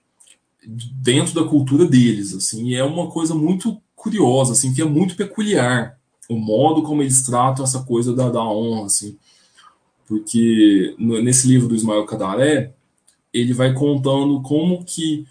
[0.66, 2.70] dentro da cultura deles, assim.
[2.70, 5.98] E é uma coisa muito curiosa, assim, que é muito peculiar
[6.30, 9.18] o modo como eles tratam essa coisa da, da honra, assim.
[10.08, 12.76] Porque nesse livro do Ismael Cadaré,
[13.34, 15.26] ele vai contando como que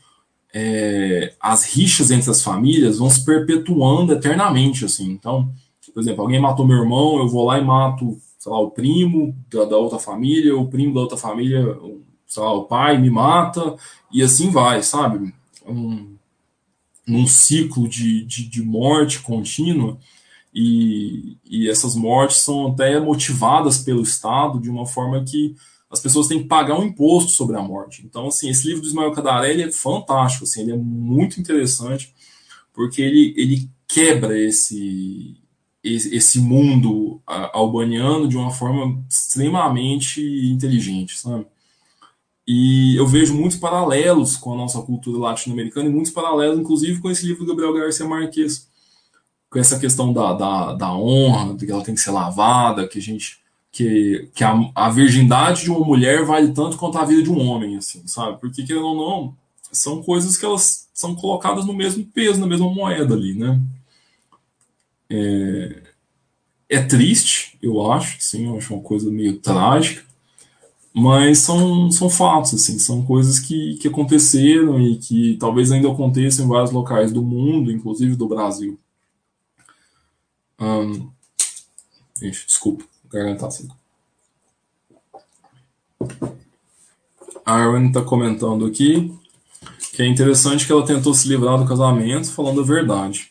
[0.53, 5.09] é, as rixas entre as famílias vão se perpetuando eternamente, assim.
[5.09, 5.53] Então,
[5.93, 9.37] por exemplo, alguém matou meu irmão, eu vou lá e mato, sei lá, o primo
[9.49, 11.65] da, da outra família, o primo da outra família,
[12.27, 13.77] sei lá, o pai me mata,
[14.13, 15.33] e assim vai, sabe?
[15.65, 16.14] Um,
[17.07, 19.99] num ciclo de, de, de morte contínua,
[20.55, 25.57] e, e essas mortes são até motivadas pelo Estado de uma forma que
[25.91, 28.03] as pessoas têm que pagar um imposto sobre a morte.
[28.05, 32.13] Então, assim, esse livro do Ismael Cadarelli é fantástico, assim, ele é muito interessante,
[32.73, 35.37] porque ele, ele quebra esse,
[35.83, 41.47] esse mundo albaniano de uma forma extremamente inteligente, sabe?
[42.47, 47.11] E eu vejo muitos paralelos com a nossa cultura latino-americana e muitos paralelos, inclusive, com
[47.11, 48.69] esse livro do Gabriel Garcia Marques,
[49.49, 53.03] com essa questão da, da, da honra, que ela tem que ser lavada, que a
[53.03, 53.43] gente
[53.75, 57.41] que, que a, a, virgindade de uma mulher vale tanto quanto a vida de um
[57.41, 58.39] homem, assim, sabe?
[58.41, 59.37] Porque, querendo ou não,
[59.73, 63.61] são coisas que elas são colocadas no mesmo peso, na mesma moeda ali, né?
[65.11, 65.83] É,
[66.69, 70.05] é triste, eu acho, sim, eu acho uma coisa meio trágica,
[70.95, 76.45] mas são, são fatos, assim, são coisas que, que aconteceram e que talvez ainda aconteçam
[76.45, 78.79] em vários locais do mundo, inclusive do Brasil.
[80.61, 81.11] Hum,
[82.21, 83.69] gente, desculpa garganta assim.
[87.47, 89.15] A Arwen está comentando aqui
[89.95, 93.31] que é interessante que ela tentou se livrar do casamento falando a verdade,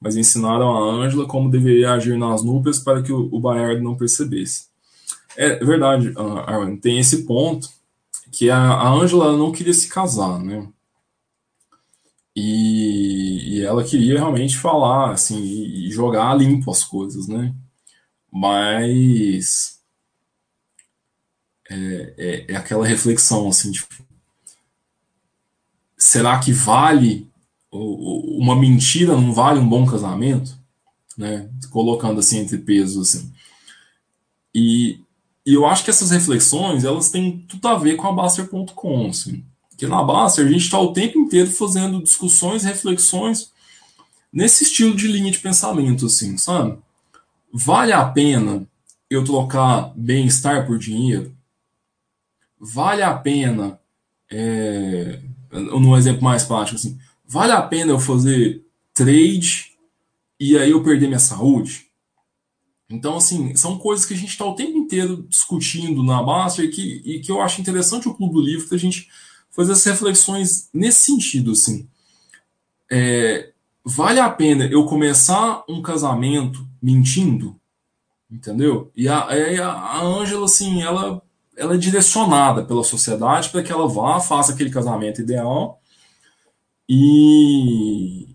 [0.00, 3.94] mas ensinaram a Ângela como deveria agir nas núpcias para que o, o Bayard não
[3.94, 4.71] percebesse.
[5.36, 6.12] É verdade,
[6.46, 7.68] Arwen, tem esse ponto
[8.30, 10.68] que a Ângela não queria se casar, né?
[12.34, 17.54] E, e, ela queria realmente falar, assim, e jogar limpo as coisas, né?
[18.32, 19.82] Mas
[21.68, 23.94] é, é, é aquela reflexão assim, tipo,
[25.96, 27.30] será que vale
[27.70, 30.58] uma mentira não vale um bom casamento,
[31.16, 31.48] né?
[31.70, 33.32] Colocando assim entre pesos assim.
[34.54, 35.01] E,
[35.44, 39.44] e eu acho que essas reflexões elas têm tudo a ver com a Baster.com, assim.
[39.76, 43.50] Que na Baster a gente está o tempo inteiro fazendo discussões, reflexões
[44.32, 46.78] nesse estilo de linha de pensamento, assim, sabe?
[47.52, 48.66] Vale a pena
[49.10, 51.34] eu trocar bem-estar por dinheiro?
[52.58, 53.78] Vale a pena,
[54.30, 55.18] é,
[55.50, 59.72] num exemplo mais prático, assim, vale a pena eu fazer trade
[60.38, 61.91] e aí eu perder minha saúde?
[62.92, 66.68] Então, assim, são coisas que a gente está o tempo inteiro discutindo na Baster e
[66.68, 69.08] que, e que eu acho interessante o Clube do Livro, que a gente
[69.50, 71.88] fazer essas reflexões nesse sentido, assim.
[72.90, 73.50] É,
[73.82, 77.56] vale a pena eu começar um casamento mentindo?
[78.30, 78.90] Entendeu?
[78.94, 81.22] E a, a Ângela, assim, ela,
[81.56, 85.80] ela é direcionada pela sociedade para que ela vá, faça aquele casamento ideal
[86.86, 88.28] e,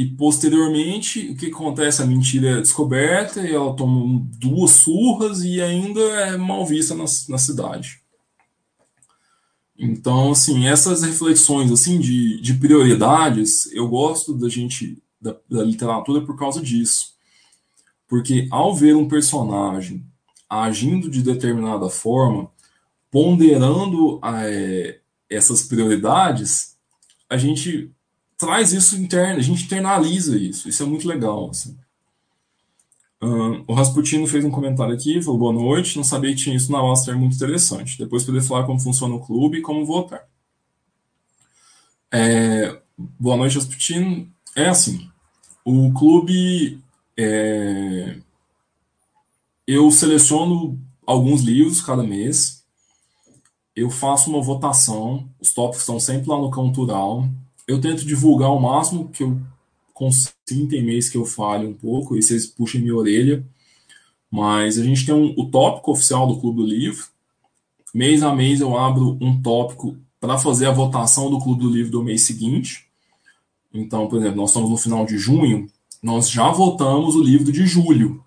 [0.00, 2.00] e posteriormente, o que acontece?
[2.00, 7.04] A mentira é descoberta e ela toma duas surras e ainda é mal vista na,
[7.28, 8.00] na cidade.
[9.78, 16.24] Então, assim, essas reflexões assim de, de prioridades, eu gosto da gente da, da literatura
[16.24, 17.12] por causa disso.
[18.08, 20.06] Porque ao ver um personagem
[20.48, 22.50] agindo de determinada forma,
[23.10, 26.74] ponderando é, essas prioridades,
[27.28, 27.92] a gente
[28.40, 30.66] traz isso interno, a gente internaliza isso.
[30.66, 31.50] Isso é muito legal.
[31.50, 31.76] Assim.
[33.68, 36.82] O Rasputino fez um comentário aqui, falou boa noite, não sabia que tinha isso na
[36.82, 37.98] Master, muito interessante.
[37.98, 40.26] Depois poder falar como funciona o clube e como votar.
[42.10, 42.80] É,
[43.18, 44.26] boa noite, Rasputino.
[44.56, 45.06] É assim,
[45.62, 46.82] o clube,
[47.18, 48.16] é,
[49.66, 52.64] eu seleciono alguns livros cada mês,
[53.76, 57.28] eu faço uma votação, os tópicos estão sempre lá no Cultural,
[57.70, 59.40] eu tento divulgar o máximo que eu
[59.94, 63.46] consigo, tem mês que eu falho um pouco, e vocês puxem minha orelha.
[64.30, 67.06] Mas a gente tem um, o tópico oficial do Clube do Livro.
[67.94, 71.92] Mês a mês eu abro um tópico para fazer a votação do Clube do Livro
[71.92, 72.86] do mês seguinte.
[73.72, 75.68] Então, por exemplo, nós estamos no final de junho,
[76.02, 78.24] nós já votamos o livro de julho,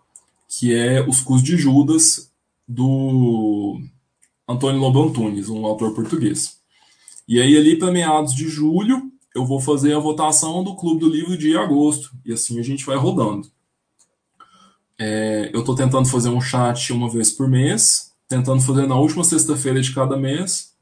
[0.47, 2.31] que é Os Cus de Judas,
[2.65, 3.81] do
[4.47, 6.57] Antônio Lobo Antunes, um autor português.
[7.27, 11.09] E aí, ali para meados de julho, eu vou fazer a votação do Clube do
[11.09, 12.11] Livro de agosto.
[12.25, 13.49] E assim a gente vai rodando.
[14.97, 19.23] É, eu estou tentando fazer um chat uma vez por mês, tentando fazer na última
[19.23, 20.73] sexta-feira de cada mês,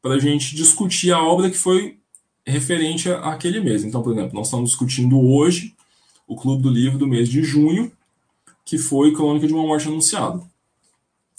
[0.00, 1.98] para a gente discutir a obra que foi
[2.46, 3.84] referente àquele mês.
[3.84, 5.74] Então, por exemplo, nós estamos discutindo hoje
[6.26, 7.90] o Clube do Livro do mês de junho,
[8.64, 10.42] que foi Crônica de uma Morte Anunciada.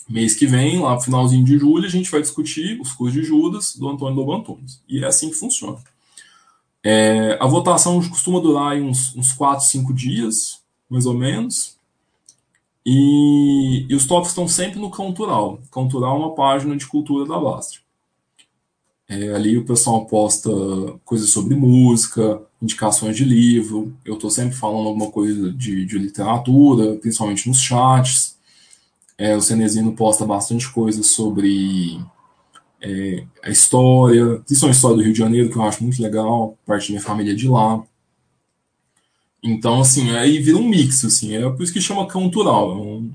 [0.09, 3.23] Mês que vem, lá no finalzinho de julho, a gente vai discutir os Cruz de
[3.23, 4.81] Judas, do Antônio Lobo Antunes.
[4.87, 5.77] E é assim que funciona.
[6.83, 11.77] É, a votação costuma durar uns, uns 4, 5 dias, mais ou menos.
[12.85, 15.59] E, e os tópicos estão sempre no Cultural.
[15.71, 17.79] Cultural é uma página de cultura da Bastre.
[19.07, 20.49] É, ali o pessoal posta
[21.05, 23.93] coisas sobre música, indicações de livro.
[24.03, 28.37] Eu estou sempre falando alguma coisa de, de literatura, principalmente nos chats.
[29.17, 31.99] É, o Cenezino posta bastante coisa sobre
[32.83, 36.57] é, a história, principalmente a história do Rio de Janeiro, que eu acho muito legal,
[36.65, 37.81] parte da minha família é de lá.
[39.41, 43.13] Então, assim, aí vira um mix, assim, é por isso que chama cultural, é um,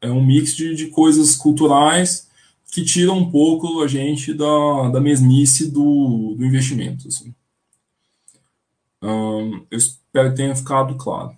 [0.00, 2.28] é um mix de, de coisas culturais
[2.72, 7.34] que tiram um pouco a gente da, da mesmice do, do investimento, assim.
[9.70, 11.36] eu espero que tenha ficado claro.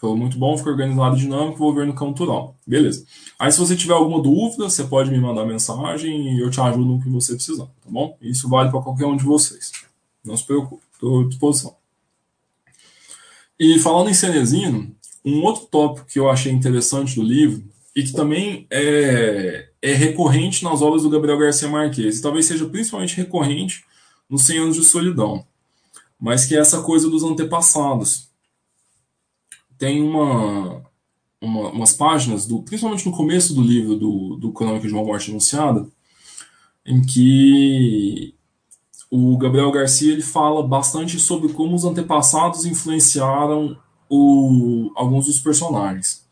[0.00, 2.56] Foi muito bom, ficou organizado dinâmico, vou ver no cultural.
[2.66, 3.04] Beleza.
[3.38, 6.86] Aí, se você tiver alguma dúvida, você pode me mandar mensagem e eu te ajudo
[6.86, 8.16] no que você precisar, tá bom?
[8.22, 9.70] Isso vale para qualquer um de vocês.
[10.24, 11.76] Não se preocupe, estou à disposição.
[13.58, 14.90] E falando em Cenezino,
[15.22, 17.62] um outro tópico que eu achei interessante do livro
[17.94, 22.64] e que também é, é recorrente nas obras do Gabriel Garcia Marques, e talvez seja
[22.64, 23.84] principalmente recorrente
[24.30, 25.44] nos 100 anos de solidão,
[26.18, 28.29] mas que é essa coisa dos antepassados
[29.80, 30.82] tem uma,
[31.40, 35.30] uma, umas páginas, do, principalmente no começo do livro do, do Crônica de uma Morte
[35.30, 35.88] Anunciada,
[36.84, 38.34] em que
[39.10, 43.74] o Gabriel Garcia ele fala bastante sobre como os antepassados influenciaram
[44.08, 46.26] o, alguns dos personagens.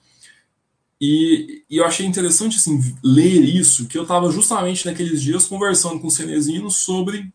[1.01, 6.01] E, e, eu achei interessante assim, ler isso, que eu estava justamente naqueles dias conversando
[6.01, 7.32] com o Cenezino sobre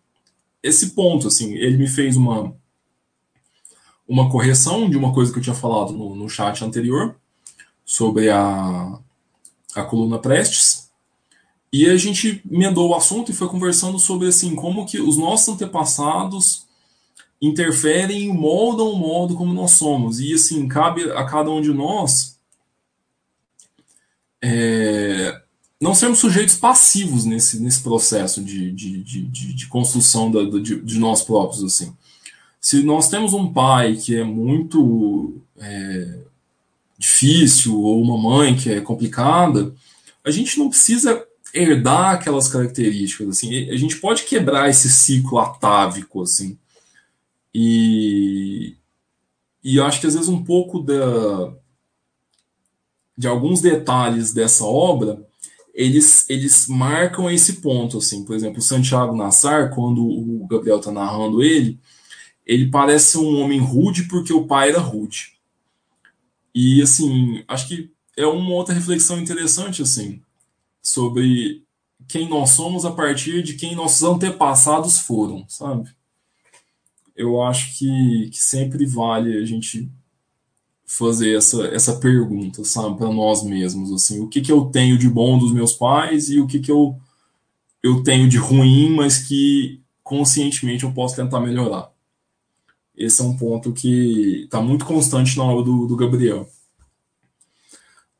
[0.61, 1.27] esse ponto.
[1.27, 2.55] Assim, ele me fez uma,
[4.07, 7.15] uma correção de uma coisa que eu tinha falado no, no chat anterior
[7.85, 8.99] sobre a,
[9.75, 10.89] a coluna Prestes,
[11.71, 15.55] e a gente emendou o assunto e foi conversando sobre assim como que os nossos
[15.55, 16.67] antepassados
[17.41, 20.19] interferem e moldam o modo como nós somos.
[20.19, 22.37] E assim, cabe a cada um de nós
[24.41, 25.41] é,
[25.81, 30.99] não sermos sujeitos passivos nesse, nesse processo de, de, de, de construção da, de, de,
[30.99, 31.63] nós próprios.
[31.63, 31.93] assim.
[32.63, 36.19] Se nós temos um pai que é muito é,
[36.97, 39.75] difícil ou uma mãe que é complicada,
[40.23, 46.23] a gente não precisa herdar aquelas características, assim, a gente pode quebrar esse ciclo atávico,
[46.23, 46.57] assim,
[47.53, 48.77] e,
[49.61, 51.53] e acho que às vezes um pouco da,
[53.17, 55.21] de alguns detalhes dessa obra,
[55.73, 61.43] eles, eles marcam esse ponto, assim, por exemplo, Santiago Nassar, quando o Gabriel está narrando
[61.43, 61.77] ele,
[62.45, 65.33] ele parece um homem rude porque o pai era rude.
[66.53, 70.21] E, assim, acho que é uma outra reflexão interessante, assim,
[70.81, 71.63] sobre
[72.07, 75.89] quem nós somos a partir de quem nossos antepassados foram, sabe?
[77.15, 79.89] Eu acho que, que sempre vale a gente
[80.85, 85.09] fazer essa, essa pergunta, sabe, para nós mesmos, assim, o que que eu tenho de
[85.09, 86.95] bom dos meus pais e o que que eu,
[87.81, 91.92] eu tenho de ruim, mas que conscientemente eu posso tentar melhorar.
[92.95, 96.47] Esse é um ponto que está muito constante na obra do, do Gabriel.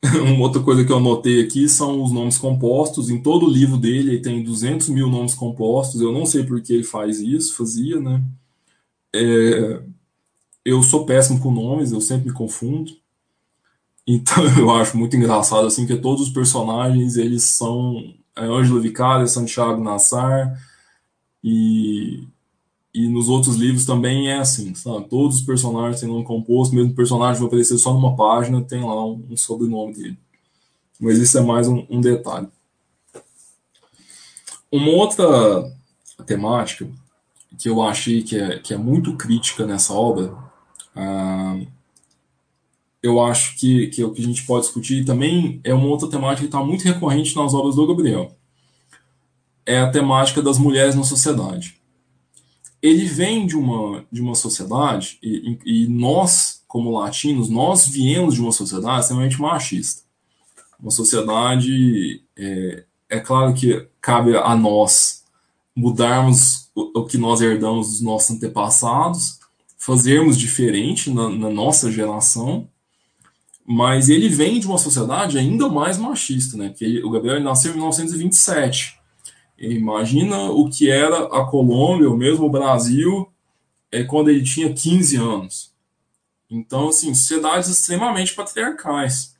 [0.22, 3.08] Uma outra coisa que eu anotei aqui são os nomes compostos.
[3.08, 6.00] Em todo o livro dele, ele tem 200 mil nomes compostos.
[6.00, 8.22] Eu não sei por que ele faz isso, fazia, né?
[9.14, 9.82] É,
[10.64, 12.92] eu sou péssimo com nomes, eu sempre me confundo.
[14.06, 19.26] Então eu acho muito engraçado assim que todos os personagens eles são é, Ângelo Vicário,
[19.26, 20.60] Santiago Nassar
[21.42, 22.28] e
[22.94, 25.08] e nos outros livros também é assim, sabe?
[25.08, 28.84] Todos os personagens têm nome composto, mesmo o personagem vai aparecer só numa página, tem
[28.84, 30.18] lá um, um sobrenome dele.
[31.00, 32.46] Mas isso é mais um, um, detalhe.
[34.70, 35.68] Uma outra
[36.24, 36.88] temática
[37.58, 40.32] que eu achei que é, que é muito crítica nessa obra,
[40.94, 41.58] ah,
[43.02, 46.08] eu acho que, que é o que a gente pode discutir também é uma outra
[46.08, 48.36] temática que está muito recorrente nas obras do Gabriel.
[49.66, 51.82] É a temática das mulheres na sociedade
[52.84, 58.42] ele vem de uma, de uma sociedade, e, e nós, como latinos, nós viemos de
[58.42, 60.02] uma sociedade extremamente machista.
[60.78, 65.24] Uma sociedade, é, é claro que cabe a nós
[65.74, 69.38] mudarmos o, o, que nós herdamos dos nossos antepassados,
[69.78, 72.68] fazermos diferente na, na nossa geração,
[73.64, 76.68] mas ele vem de uma sociedade ainda mais machista, né?
[76.68, 79.00] Que ele, o Gabriel nasceu em 1927.
[79.58, 83.28] Imagina o que era a Colômbia, ou mesmo o Brasil,
[83.90, 85.72] é, quando ele tinha 15 anos.
[86.50, 89.34] Então, assim, sociedades extremamente patriarcais,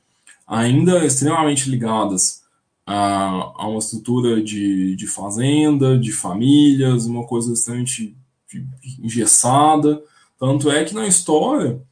[0.47, 2.45] ainda extremamente ligadas
[2.87, 8.17] a, a uma estrutura de, de fazenda, de famílias, uma coisa extremamente
[9.03, 10.03] engessada.
[10.39, 11.83] Tanto é que na história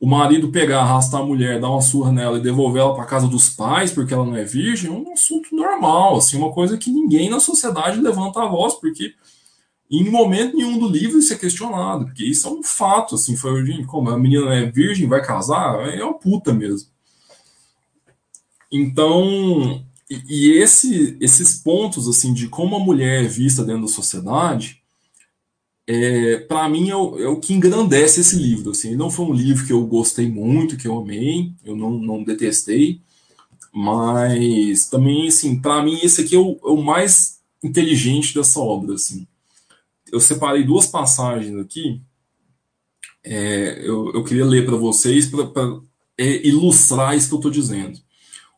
[0.00, 3.26] o marido pegar, arrastar a mulher, dar uma surra nela e devolver ela para casa
[3.26, 6.90] dos pais porque ela não é virgem, é um assunto normal, assim, uma coisa que
[6.90, 9.14] ninguém na sociedade levanta a voz, porque
[9.90, 13.84] em momento nenhum do livro isso é questionado, porque isso é um fato, assim, foi,
[13.84, 16.88] como a menina é virgem, vai casar, é uma puta mesmo.
[18.70, 23.88] Então, e, e esse, esses pontos, assim, de como a mulher é vista dentro da
[23.88, 24.77] sociedade,
[25.90, 28.72] é, para mim é o, é o, que engrandece esse livro.
[28.72, 32.22] Assim, não foi um livro que eu gostei muito, que eu amei, eu não, não
[32.22, 33.00] detestei,
[33.72, 38.96] mas também, assim, para mim esse aqui é o, é o, mais inteligente dessa obra.
[38.96, 39.26] Assim.
[40.12, 42.02] Eu separei duas passagens aqui,
[43.24, 45.80] é, eu, eu, queria ler para vocês para
[46.18, 47.98] é, ilustrar isso que eu estou dizendo.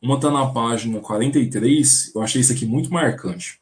[0.03, 3.60] Uma está na página 43, eu achei isso aqui muito marcante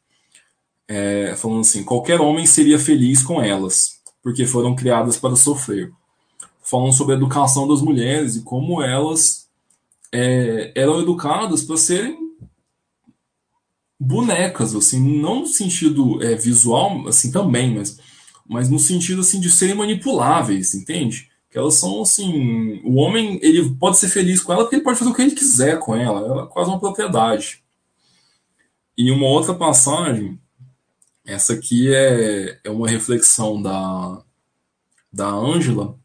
[0.89, 5.91] é, falando assim: qualquer homem seria feliz com elas, porque foram criadas para sofrer.
[6.63, 9.47] Falando sobre a educação das mulheres e como elas
[10.11, 12.17] é, eram educadas para serem
[13.99, 17.99] bonecas, assim, não no sentido é, visual, assim também, mas,
[18.47, 21.29] mas no sentido assim de serem manipuláveis, entende?
[21.51, 24.97] Que elas são assim, o homem ele pode ser feliz com ela porque ele pode
[24.97, 27.63] fazer o que ele quiser com ela, ela é quase uma propriedade.
[28.97, 30.39] E uma outra passagem
[31.29, 34.23] essa aqui é, é uma reflexão da,
[35.13, 35.95] da Ângela,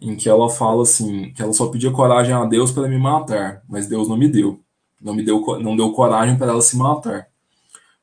[0.00, 3.62] em que ela fala assim, que ela só pedia coragem a Deus para me matar,
[3.68, 4.60] mas Deus não me deu.
[5.00, 7.28] Não me deu, não deu coragem para ela se matar.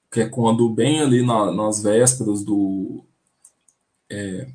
[0.09, 3.03] Que é quando, bem ali na, nas vésperas do.
[4.09, 4.47] É,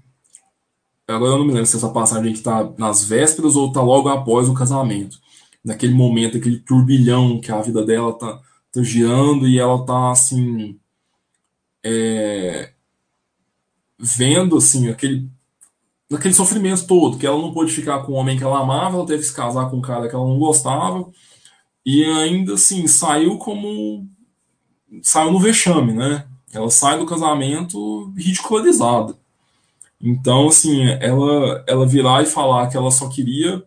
[1.07, 4.49] agora eu não me lembro se essa passagem está nas vésperas ou está logo após
[4.49, 5.19] o casamento.
[5.65, 8.41] naquele momento, aquele turbilhão que a vida dela tá,
[8.73, 10.79] tá girando e ela tá assim
[11.85, 12.73] é,
[13.99, 15.29] vendo assim aquele
[16.11, 19.07] naquele sofrimento todo, que ela não pôde ficar com o homem que ela amava, ela
[19.07, 21.07] teve que se casar com um cara que ela não gostava
[21.85, 24.07] e ainda assim saiu como
[25.03, 26.27] saiu no vexame, né?
[26.53, 29.19] Ela sai do casamento ridicularizada.
[30.01, 33.63] Então, assim, ela ela virar e falar que ela só queria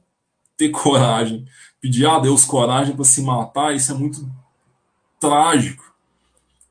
[0.57, 1.45] ter coragem,
[1.79, 4.27] pedir a Deus coragem para se matar, isso é muito
[5.19, 5.90] trágico.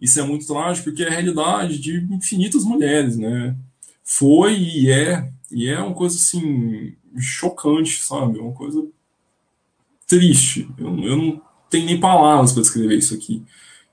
[0.00, 3.54] Isso é muito trágico porque é a realidade de infinitas mulheres, né?
[4.02, 8.38] Foi e é, e é uma coisa assim chocante, sabe?
[8.38, 8.86] É uma coisa
[10.06, 10.68] triste.
[10.78, 13.42] Eu, eu não tenho nem palavras para descrever isso aqui.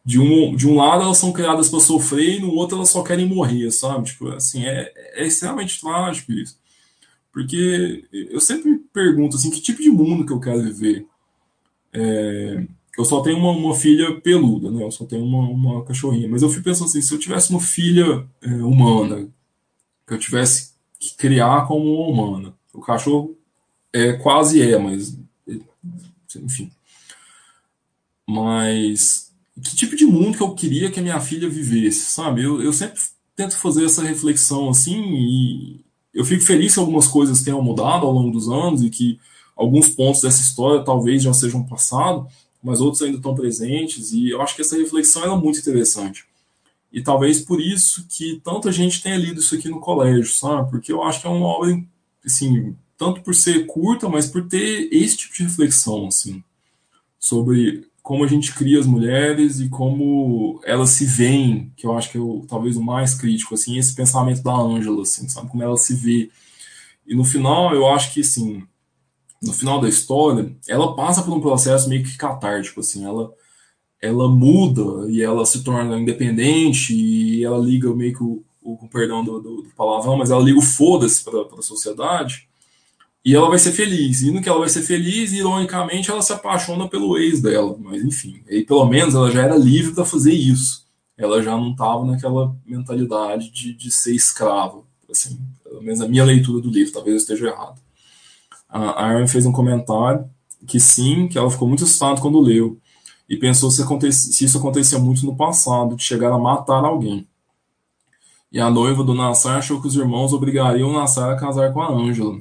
[0.04, 3.04] De um, de um lado elas são criadas para sofrer e no outro elas só
[3.04, 4.06] querem morrer, sabe?
[4.06, 6.58] Tipo, assim, é, é extremamente trágico isso.
[7.32, 11.06] Porque eu sempre me pergunto assim, que tipo de mundo que eu quero viver?
[11.94, 12.66] É,
[12.98, 14.84] eu só tenho uma, uma, filha peluda, né?
[14.84, 16.28] Eu só tenho uma, uma, cachorrinha.
[16.28, 19.30] Mas eu fico pensando assim, se eu tivesse uma filha é, humana,
[20.08, 23.38] que eu tivesse que criar como uma humana, o cachorro
[23.94, 25.18] é quase é, mas
[26.36, 26.72] enfim.
[28.28, 29.32] Mas
[29.62, 32.44] que tipo de mundo que eu queria que a minha filha vivesse, sabe?
[32.44, 33.00] Eu, eu sempre
[33.36, 38.12] tento fazer essa reflexão assim e eu fico feliz que algumas coisas tenham mudado ao
[38.12, 39.20] longo dos anos e que
[39.56, 42.32] alguns pontos dessa história talvez já sejam passados,
[42.68, 46.26] mas outros ainda estão presentes, e eu acho que essa reflexão é muito interessante.
[46.92, 50.70] E talvez por isso que tanta gente tenha lido isso aqui no colégio, sabe?
[50.70, 51.82] Porque eu acho que é uma obra,
[52.26, 56.44] assim, tanto por ser curta, mas por ter esse tipo de reflexão, assim,
[57.18, 62.12] sobre como a gente cria as mulheres e como elas se veem, que eu acho
[62.12, 65.50] que é o, talvez o mais crítico, assim, esse pensamento da Ângela, assim, sabe?
[65.50, 66.30] Como ela se vê.
[67.06, 68.64] E no final, eu acho que, assim,
[69.42, 73.32] no final da história, ela passa por um processo meio que catártico, assim, ela
[74.02, 79.24] ela muda e ela se torna independente e ela liga meio que o, o perdão
[79.24, 82.48] do, do, do, palavrão, mas ela liga o foda-se para a sociedade
[83.26, 84.22] e ela vai ser feliz.
[84.22, 87.76] E no que ela vai ser feliz, ironicamente, ela se apaixona pelo ex dela.
[87.80, 90.86] Mas enfim, e pelo menos ela já era livre para fazer isso.
[91.18, 94.84] Ela já não estava naquela mentalidade de, de ser escrava.
[95.10, 97.82] Assim, pelo menos a minha leitura do livro, talvez eu esteja errado.
[98.70, 100.30] A Aaron fez um comentário
[100.68, 102.80] que sim, que ela ficou muito assustada quando leu
[103.30, 107.28] e pensou se, se isso acontecia muito no passado, de chegar a matar alguém.
[108.52, 111.82] E a noiva do Nassar achou que os irmãos obrigariam o Nassar a casar com
[111.82, 112.40] a Ângela.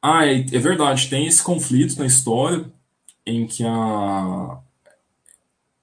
[0.00, 2.72] Ah, é, é, verdade, tem esse conflito na história
[3.24, 4.58] em que a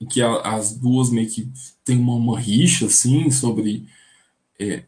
[0.01, 1.51] em que a, as duas meio que
[1.83, 3.85] tem uma, uma rixa assim sobre
[4.57, 4.83] é,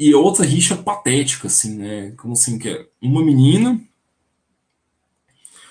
[0.00, 2.12] e outra rixa patética assim, né?
[2.12, 3.78] Como assim que é uma menina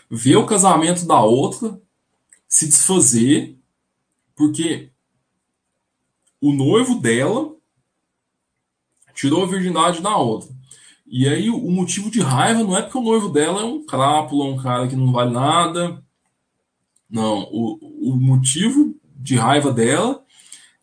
[0.08, 1.82] vê o casamento da outra
[2.48, 3.58] se desfazer
[4.36, 4.92] porque
[6.40, 7.56] o noivo dela
[9.16, 10.56] tirou a virgindade da outra.
[11.08, 14.46] E aí o motivo de raiva não é porque o noivo dela é um crápula,
[14.46, 16.06] um cara que não vale nada.
[17.10, 20.24] Não, o, o motivo de raiva dela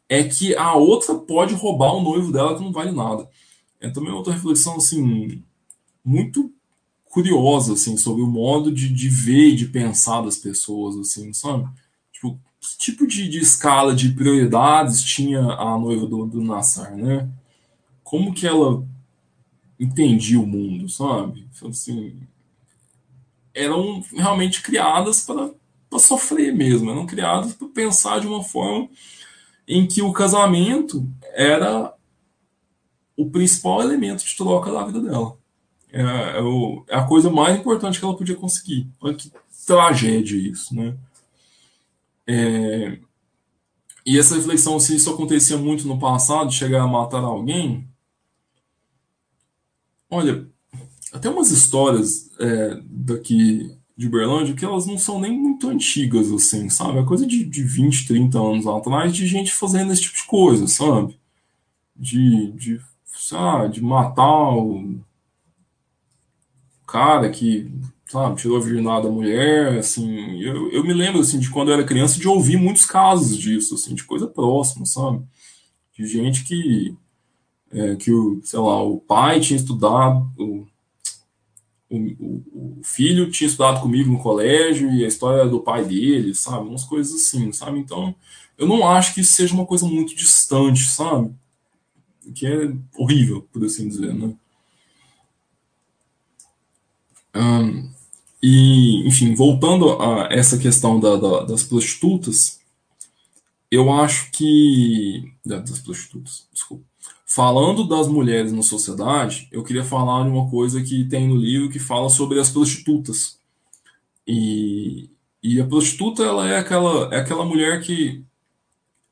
[0.08, 3.28] é que a outra pode roubar o noivo dela que não vale nada.
[3.80, 5.42] É também outra reflexão assim
[6.04, 6.52] muito
[7.04, 11.68] curiosa assim sobre o modo de, de ver e de pensar das pessoas assim, sabe?
[12.12, 17.28] Tipo, que tipo de, de escala de prioridades tinha a noiva do, do Nassar, né?
[18.04, 18.86] Como que ela
[19.78, 21.46] entendi o mundo, sabe?
[21.54, 22.18] Então, assim,
[23.54, 28.88] eram realmente criadas para sofrer mesmo, eram criadas para pensar de uma forma
[29.66, 31.92] em que o casamento era
[33.16, 35.36] o principal elemento de troca da vida dela.
[35.92, 36.02] É,
[36.38, 38.88] é, o, é, a coisa mais importante que ela podia conseguir.
[39.00, 39.32] Olha que
[39.66, 40.96] tragédia isso, né?
[42.26, 42.98] É,
[44.04, 47.88] e essa reflexão, se isso acontecia muito no passado, chegar a matar alguém,
[50.08, 50.48] Olha,
[51.12, 56.68] até umas histórias é, daqui de Uberlândia que elas não são nem muito antigas, assim,
[56.68, 56.98] sabe?
[56.98, 60.68] É coisa de, de 20, 30 anos atrás de gente fazendo esse tipo de coisa,
[60.68, 61.18] sabe?
[61.94, 65.00] De, de, sabe, de matar o
[66.86, 67.70] cara que,
[68.06, 70.40] sabe, tirou a virgindade da mulher, assim.
[70.42, 73.74] Eu, eu me lembro, assim, de quando eu era criança, de ouvir muitos casos disso,
[73.74, 75.24] assim, de coisa próxima, sabe?
[75.96, 76.94] De gente que
[77.72, 80.66] é, que o, sei lá, o pai tinha estudado, o,
[81.88, 86.68] o, o, filho tinha estudado comigo no colégio e a história do pai dele, sabe?
[86.68, 87.78] Umas coisas assim, sabe?
[87.78, 88.14] Então,
[88.58, 91.32] eu não acho que isso seja uma coisa muito distante, sabe?
[92.34, 94.34] Que é horrível, por assim dizer, né?
[97.34, 97.90] Um,
[98.42, 102.60] e, enfim, voltando a essa questão da, da, das prostitutas,
[103.70, 105.32] eu acho que.
[105.44, 106.84] Das prostitutas, desculpa.
[107.28, 111.68] Falando das mulheres na sociedade, eu queria falar de uma coisa que tem no livro
[111.68, 113.40] que fala sobre as prostitutas.
[114.24, 115.10] E,
[115.42, 118.24] e a prostituta ela é aquela, é aquela mulher que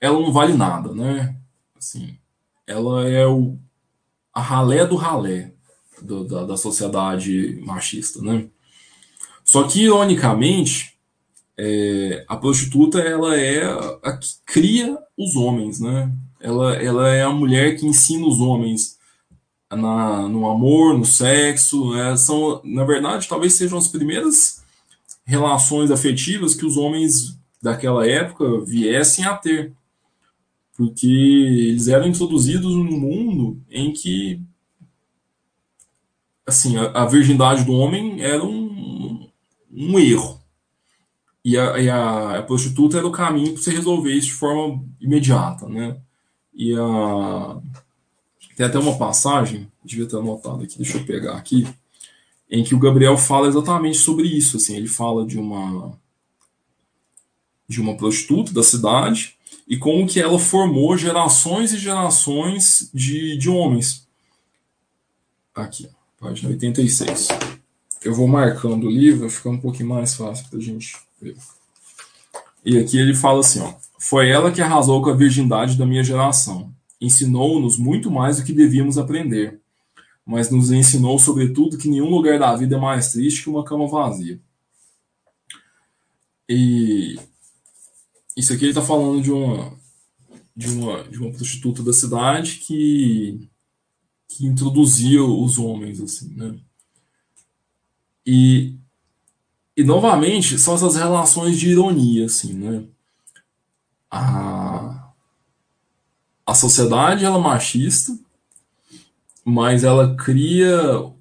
[0.00, 1.36] ela não vale nada, né?
[1.76, 2.16] Assim,
[2.66, 3.58] ela é o
[4.32, 5.52] a ralé do ralé
[6.00, 8.48] do, da, da sociedade machista, né?
[9.44, 10.96] Só que, ironicamente,
[11.56, 13.64] é, a prostituta ela é
[14.02, 16.12] a que cria os homens, né?
[16.44, 18.98] Ela, ela é a mulher que ensina os homens
[19.72, 21.94] na, no amor, no sexo.
[21.94, 22.14] Né?
[22.18, 24.62] São, na verdade, talvez sejam as primeiras
[25.24, 29.72] relações afetivas que os homens daquela época viessem a ter.
[30.76, 34.38] Porque eles eram introduzidos num mundo em que
[36.46, 39.26] assim, a, a virgindade do homem era um,
[39.72, 40.38] um erro.
[41.42, 45.66] E a, e a prostituta era o caminho para você resolver isso de forma imediata,
[45.66, 45.96] né?
[46.54, 47.56] E a...
[48.56, 51.66] Tem até uma passagem, devia ter anotado aqui, deixa eu pegar aqui,
[52.48, 54.56] em que o Gabriel fala exatamente sobre isso.
[54.56, 55.98] Assim, ele fala de uma
[57.66, 59.36] de uma prostituta da cidade
[59.66, 64.06] e como que ela formou gerações e gerações de, de homens.
[65.54, 65.88] Aqui,
[66.20, 67.28] página 86.
[68.04, 71.36] Eu vou marcando o livro, fica um pouquinho mais fácil para a gente ver.
[72.64, 76.04] E aqui ele fala assim: ó, Foi ela que arrasou com a virgindade da minha
[76.04, 76.72] geração.
[77.00, 79.60] Ensinou-nos muito mais do que devíamos aprender
[80.24, 83.86] mas nos ensinou, sobretudo, que nenhum lugar da vida é mais triste que uma cama
[83.86, 84.40] vazia.
[86.48, 87.18] E
[88.36, 89.78] isso aqui ele está falando de uma,
[90.56, 93.48] de uma, de uma prostituta da cidade que,
[94.28, 96.58] que os homens, assim, né?
[98.26, 98.78] E,
[99.76, 102.84] e novamente, são essas relações de ironia, assim, né?
[104.16, 105.12] A,
[106.46, 108.16] a sociedade ela é machista,
[109.44, 111.12] mas ela cria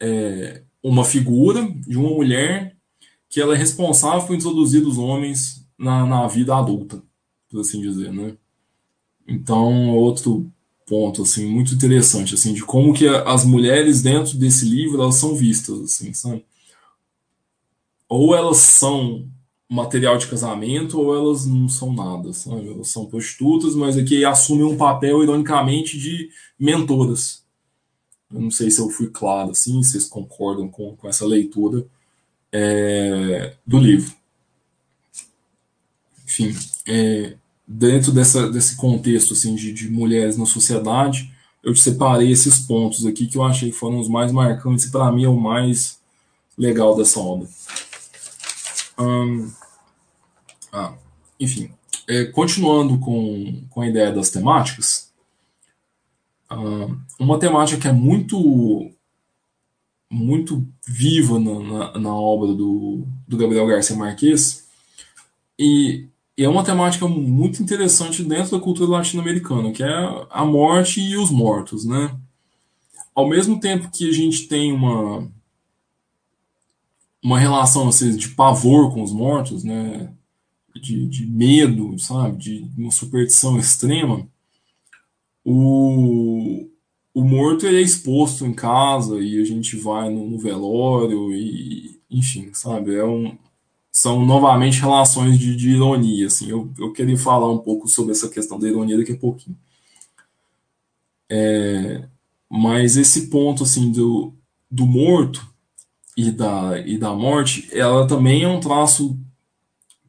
[0.00, 2.74] é, uma figura de uma mulher
[3.28, 7.02] que ela é responsável por introduzir os homens na, na vida adulta,
[7.50, 8.34] por assim dizer, né?
[9.28, 10.50] Então, outro
[10.86, 15.34] ponto assim muito interessante assim de como que as mulheres dentro desse livro elas são
[15.34, 16.44] vistas assim, sabe?
[18.08, 19.28] Ou elas são
[19.68, 22.68] material de casamento ou elas não são nada, sabe?
[22.68, 27.44] Elas são prostitutas, mas aqui assumem um papel, ironicamente, de mentoras.
[28.32, 31.86] Eu não sei se eu fui claro assim, vocês concordam com, com essa leitura
[32.52, 34.12] é, do livro.
[36.24, 36.54] Enfim,
[36.86, 37.36] é,
[37.66, 43.26] dentro dessa, desse contexto assim, de, de mulheres na sociedade, eu separei esses pontos aqui
[43.26, 45.98] que eu achei que foram os mais marcantes e para mim é o mais
[46.56, 47.48] legal dessa obra.
[50.72, 50.94] Ah,
[51.38, 51.70] enfim,
[52.08, 55.12] é, continuando com, com a ideia das temáticas,
[57.18, 58.90] uma temática que é muito
[60.08, 64.64] muito viva na, na, na, obra do, do Gabriel Garcia Marques
[65.58, 66.06] e,
[66.38, 71.16] e, é uma temática muito interessante dentro da cultura latino-americana, que é a morte e
[71.16, 72.16] os mortos, né?
[73.12, 75.28] Ao mesmo tempo que a gente tem uma
[77.26, 80.12] uma relação assim, de pavor com os mortos, né?
[80.76, 82.36] De, de medo, sabe?
[82.36, 84.28] De uma superstição extrema.
[85.44, 86.68] O,
[87.12, 92.00] o morto ele é exposto em casa e a gente vai no, no velório e
[92.08, 92.94] enfim, sabe?
[92.94, 93.36] É um,
[93.90, 96.28] são novamente relações de, de, ironia.
[96.28, 99.58] Assim, eu, eu queria falar um pouco sobre essa questão da ironia daqui a pouquinho.
[101.28, 102.08] É,
[102.48, 104.32] mas esse ponto assim do,
[104.70, 105.55] do morto
[106.16, 109.18] e da, e da morte, ela também é um traço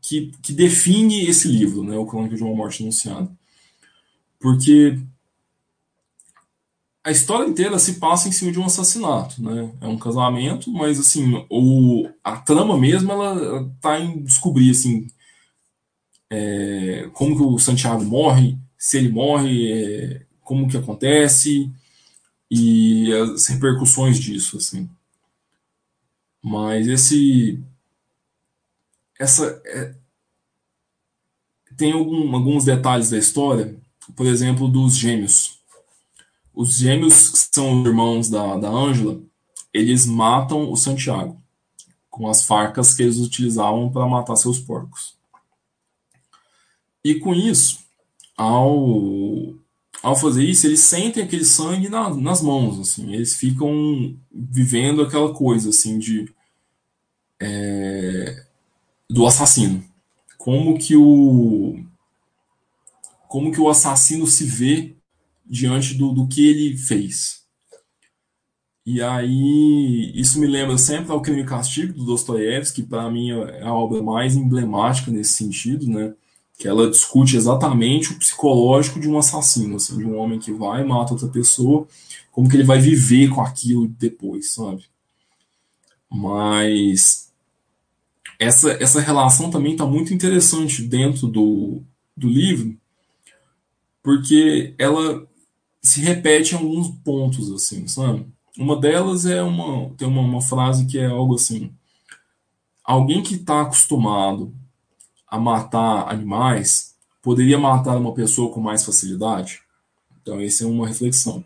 [0.01, 3.29] que, que define esse livro, né, o Crônica de uma Morte Anunciada.
[4.39, 4.97] Porque
[7.03, 9.71] a história inteira se passa em cima de um assassinato, né?
[9.79, 15.07] É um casamento, mas assim, o, a trama mesmo ela tá em descobrir assim
[16.29, 21.71] é, como que o Santiago morre, se ele morre, é, como que acontece
[22.51, 24.89] e as repercussões disso, assim.
[26.47, 27.61] Mas esse.
[29.19, 29.61] Essa.
[29.65, 29.93] É,
[31.75, 33.77] tem algum, alguns detalhes da história,
[34.15, 35.59] por exemplo, dos gêmeos.
[36.53, 39.21] Os gêmeos, que são irmãos da, Ângela,
[39.73, 41.39] eles matam o Santiago
[42.09, 45.15] com as facas que eles utilizavam para matar seus porcos.
[47.03, 47.79] E com isso,
[48.37, 49.53] ao,
[50.01, 55.31] ao fazer isso, eles sentem aquele sangue na, nas mãos, assim, eles ficam vivendo aquela
[55.33, 56.35] coisa assim de
[57.39, 58.45] é,
[59.09, 59.83] do assassino.
[60.37, 61.83] Como que o
[63.27, 64.95] como que o assassino se vê
[65.45, 67.45] diante do, do que ele fez.
[68.85, 73.31] E aí, isso me lembra sempre ao Crime e Castigo, do Dostoiévski, que para mim
[73.31, 76.13] é a obra mais emblemática nesse sentido, né?
[76.57, 80.81] Que ela discute exatamente o psicológico de um assassino, assim, de um homem que vai
[80.81, 81.85] e mata outra pessoa,
[82.31, 84.85] como que ele vai viver com aquilo depois, sabe?
[86.09, 87.26] Mas
[88.39, 91.81] essa, essa relação também está muito interessante dentro do,
[92.15, 92.77] do livro,
[94.03, 95.27] porque ela
[95.81, 98.25] se repete em alguns pontos, assim, sabe?
[98.57, 99.89] Uma delas é uma.
[99.91, 101.71] Tem uma, uma frase que é algo assim.
[102.83, 104.53] Alguém que está acostumado
[105.27, 109.61] a matar animais poderia matar uma pessoa com mais facilidade?
[110.21, 111.43] Então, essa é uma reflexão.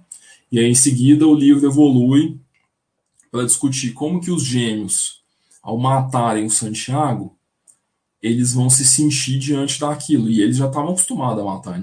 [0.51, 2.39] E aí, em seguida, o livro evolui
[3.31, 5.20] para discutir como que os gêmeos,
[5.61, 7.37] ao matarem o Santiago,
[8.21, 10.29] eles vão se sentir diante daquilo.
[10.29, 11.81] E eles já estavam acostumados a matar,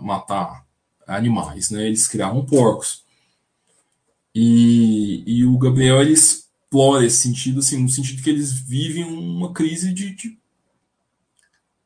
[0.00, 0.66] matar
[1.06, 1.86] animais, né?
[1.86, 3.04] Eles criavam porcos.
[4.34, 9.52] E, e o Gabriel ele explora esse sentido, assim, no sentido que eles vivem uma
[9.52, 10.38] crise de, de,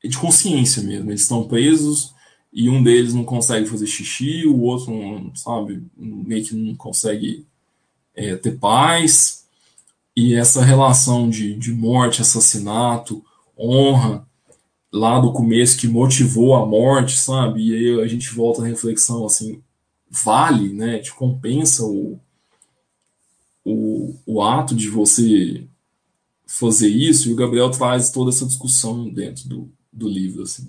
[0.02, 1.10] de consciência mesmo.
[1.10, 2.14] Eles estão presos
[2.50, 7.46] e um deles não consegue fazer xixi, o outro, não, sabe, meio que não consegue
[8.14, 9.46] é, ter paz.
[10.20, 13.24] E essa relação de, de morte, assassinato,
[13.56, 14.26] honra,
[14.92, 17.68] lá do começo que motivou a morte, sabe?
[17.68, 19.62] E aí a gente volta à reflexão assim,
[20.10, 20.98] vale, né?
[20.98, 22.18] Te compensa o,
[23.64, 25.64] o, o ato de você
[26.44, 30.66] fazer isso, e o Gabriel traz toda essa discussão dentro do, do livro, assim,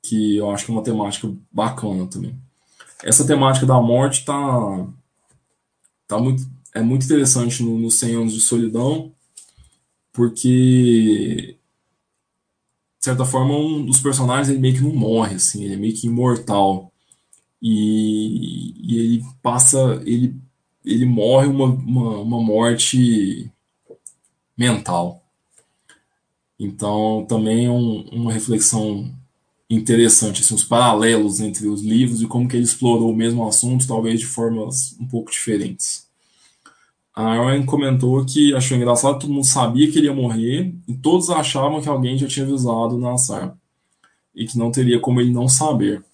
[0.00, 2.38] que eu acho que é uma temática bacana também.
[3.02, 4.86] Essa temática da morte tá,
[6.06, 9.12] tá muito, é muito interessante no, no 100 Anos de Solidão,
[10.12, 11.58] porque,
[12.98, 15.94] de certa forma, um dos personagens ele meio que não morre, assim, ele é meio
[15.94, 16.92] que imortal.
[17.62, 20.36] E, e ele passa, ele
[20.86, 23.50] ele morre uma, uma, uma morte
[24.56, 25.20] mental.
[26.58, 29.12] Então, também é um, uma reflexão
[29.68, 33.86] interessante, assim, os paralelos entre os livros e como que ele explorou o mesmo assunto,
[33.86, 36.05] talvez de formas um pouco diferentes.
[37.16, 41.30] A Aaron comentou que achou engraçado, todo mundo sabia que ele ia morrer e todos
[41.30, 43.56] achavam que alguém já tinha avisado na Nassar
[44.34, 46.04] e que não teria como ele não saber.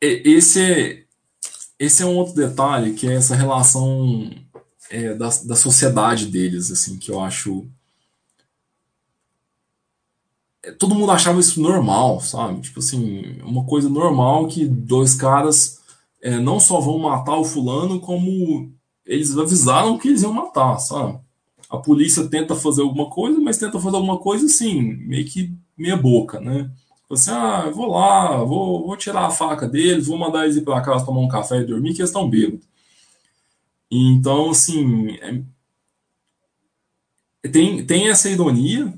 [0.00, 1.04] Esse é,
[1.78, 4.28] esse é um outro detalhe, que é essa relação
[4.90, 7.64] é, da, da sociedade deles, assim, que eu acho.
[10.64, 12.60] É, todo mundo achava isso normal, sabe?
[12.60, 15.78] Tipo assim, uma coisa normal que dois caras
[16.22, 18.72] é, não só vão matar o fulano, como
[19.06, 21.18] eles avisaram que eles iam matar, sabe?
[21.70, 25.96] A polícia tenta fazer alguma coisa, mas tenta fazer alguma coisa assim, meio que meia
[25.96, 26.70] boca, né?
[27.10, 30.80] Assim, ah, vou lá, vou, vou tirar a faca deles, vou mandar eles ir para
[30.82, 32.66] casa tomar um café e dormir, que eles estão bêbados.
[33.90, 35.42] Então, assim, é,
[37.48, 38.92] tem, tem essa ironia,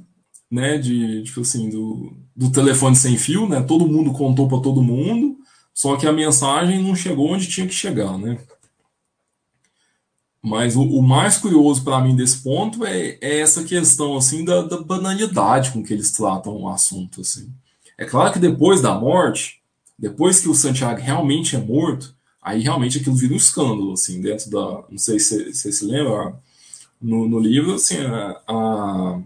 [0.50, 4.82] né, de, tipo assim, do, do telefone sem fio, né, todo mundo contou para todo
[4.82, 5.38] mundo,
[5.80, 8.36] só que a mensagem não chegou onde tinha que chegar, né.
[10.42, 14.60] Mas o, o mais curioso para mim desse ponto é, é, essa questão, assim, da,
[14.60, 17.50] da banalidade com que eles tratam o assunto, assim.
[17.96, 19.62] É claro que depois da morte,
[19.98, 24.50] depois que o Santiago realmente é morto, aí realmente aquilo vira um escândalo, assim, dentro
[24.50, 24.84] da.
[24.90, 26.38] Não sei se você se lembra,
[27.00, 29.18] no, no livro, assim, a, a,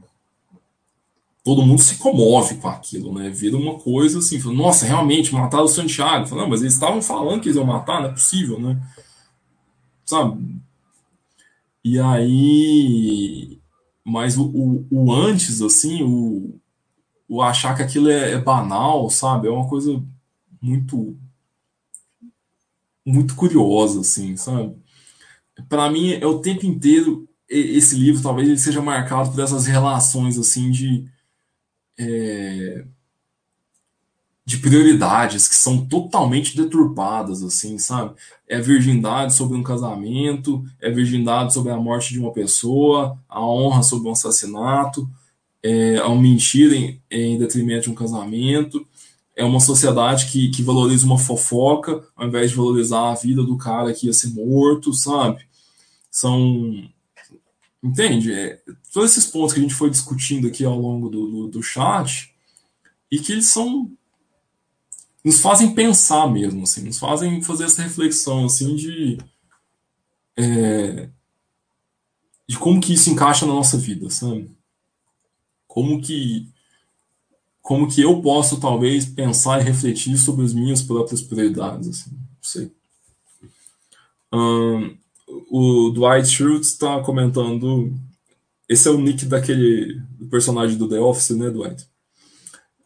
[1.44, 3.28] todo mundo se comove com aquilo, né?
[3.28, 6.26] Vira uma coisa assim, fala, nossa, realmente mataram o Santiago.
[6.26, 8.80] Fala, não, mas eles estavam falando que eles iam matar, não é possível, né?
[10.06, 10.42] Sabe?
[11.84, 13.60] E aí.
[14.02, 16.58] Mas o, o, o antes, assim, o,
[17.28, 19.48] o achar que aquilo é, é banal, sabe?
[19.48, 20.02] É uma coisa
[20.60, 21.16] muito
[23.06, 24.74] muito curiosa, assim, sabe?
[25.68, 30.38] Para mim, é o tempo inteiro esse livro talvez ele seja marcado por essas relações
[30.38, 31.06] assim de
[31.98, 32.84] é,
[34.46, 38.14] de prioridades que são totalmente deturpadas, assim, sabe?
[38.46, 43.82] É virgindade sobre um casamento, é virgindade sobre a morte de uma pessoa, a honra
[43.82, 45.08] sobre um assassinato,
[45.62, 48.86] é, ao mentir em, em detrimento de um casamento.
[49.34, 53.56] É uma sociedade que, que valoriza uma fofoca ao invés de valorizar a vida do
[53.56, 55.46] cara que ia ser morto, sabe?
[56.10, 56.86] São.
[57.82, 58.32] Entende?
[58.32, 58.60] É,
[58.94, 62.32] todos esses pontos que a gente foi discutindo aqui ao longo do, do, do chat
[63.10, 63.90] e que eles são
[65.24, 69.18] nos fazem pensar mesmo, assim, nos fazem fazer essa reflexão, assim, de
[70.36, 71.08] é,
[72.46, 74.48] de como que isso encaixa na nossa vida, sabe?
[75.66, 76.48] Como que
[77.60, 82.42] como que eu posso talvez pensar e refletir sobre as minhas próprias prioridades, assim, não
[82.42, 82.70] sei.
[84.32, 84.96] Um,
[85.50, 87.92] o Dwight Schrute está comentando,
[88.68, 90.00] esse é o nick daquele
[90.30, 91.86] personagem do The Office, né, Dwight?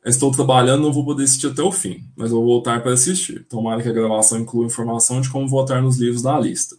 [0.04, 3.44] Estou trabalhando, não vou poder assistir até o fim, mas vou voltar para assistir.
[3.46, 6.76] Tomara que a gravação inclua informação de como votar nos livros da lista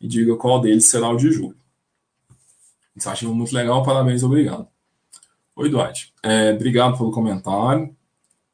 [0.00, 1.56] e diga qual deles será o de julho.
[3.04, 4.66] Achei muito legal, parabéns, obrigado.
[5.54, 6.12] Oi, Dwight.
[6.22, 7.94] É, obrigado pelo comentário.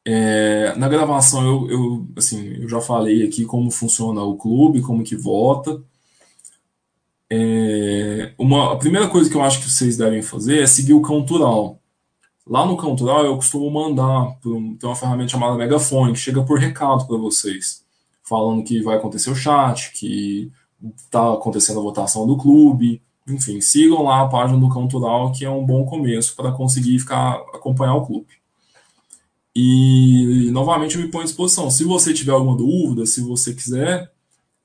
[0.05, 5.03] É, na gravação eu, eu, assim, eu já falei aqui como funciona o clube, como
[5.03, 5.81] que vota.
[7.31, 11.01] É, uma, a primeira coisa que eu acho que vocês devem fazer é seguir o
[11.01, 11.79] Cantural.
[12.47, 16.57] Lá no Cantural eu costumo mandar, um, tem uma ferramenta chamada Megafone, que chega por
[16.57, 17.83] recado para vocês,
[18.23, 20.51] falando que vai acontecer o chat, que
[20.95, 25.49] está acontecendo a votação do clube, enfim, sigam lá a página do Cantural, que é
[25.49, 28.39] um bom começo para conseguir ficar acompanhar o clube.
[29.55, 31.69] E novamente eu me ponho à disposição.
[31.69, 34.11] Se você tiver alguma dúvida, se você quiser,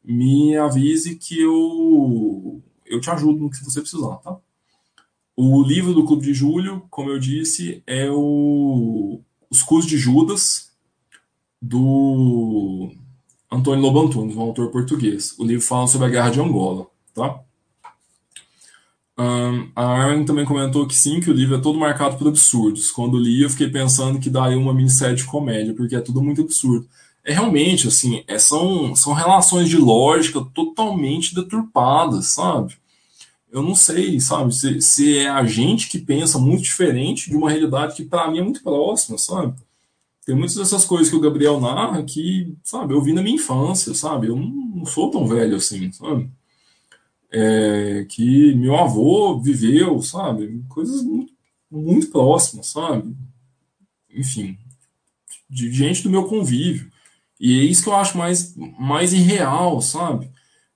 [0.05, 4.37] me avise que eu eu te ajudo no que você precisar, tá?
[5.37, 10.73] O livro do Clube de Julho, como eu disse, é o Os Cus de Judas,
[11.61, 12.93] do
[13.51, 15.35] Antônio Lobo Antunes, um autor português.
[15.39, 17.41] O livro fala sobre a Guerra de Angola, tá?
[19.17, 22.91] Um, a Armin também comentou que sim, que o livro é todo marcado por absurdos.
[22.91, 26.43] Quando li, eu fiquei pensando que daria uma minissérie de comédia, porque é tudo muito
[26.43, 26.87] absurdo.
[27.25, 32.77] É realmente, assim, é, são, são relações de lógica totalmente deturpadas, sabe?
[33.51, 37.51] Eu não sei, sabe, se, se é a gente que pensa muito diferente de uma
[37.51, 39.55] realidade que para mim é muito próxima, sabe?
[40.27, 43.95] Tem muitas dessas coisas que o Gabriel narra que, sabe, eu vi na minha infância,
[43.95, 44.27] sabe?
[44.29, 46.31] Eu não, sou tão velho assim, sabe?
[47.35, 50.65] é, que meu avô viveu, sabe?
[50.69, 51.33] Coisas muito,
[51.69, 53.13] muito próximas, sabe?
[54.09, 54.57] Enfim,
[55.51, 56.93] de gente do meu convívio.
[57.41, 60.31] E é isso que eu acho mais, mais irreal, sabe?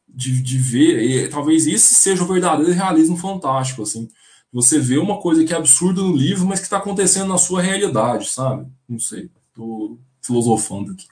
[0.09, 4.09] De, de ver, e, talvez esse seja o verdadeiro realismo fantástico, assim.
[4.53, 7.61] Você vê uma coisa que é absurda no livro, mas que está acontecendo na sua
[7.61, 8.67] realidade, sabe?
[8.89, 11.07] Não sei, tô filosofando aqui.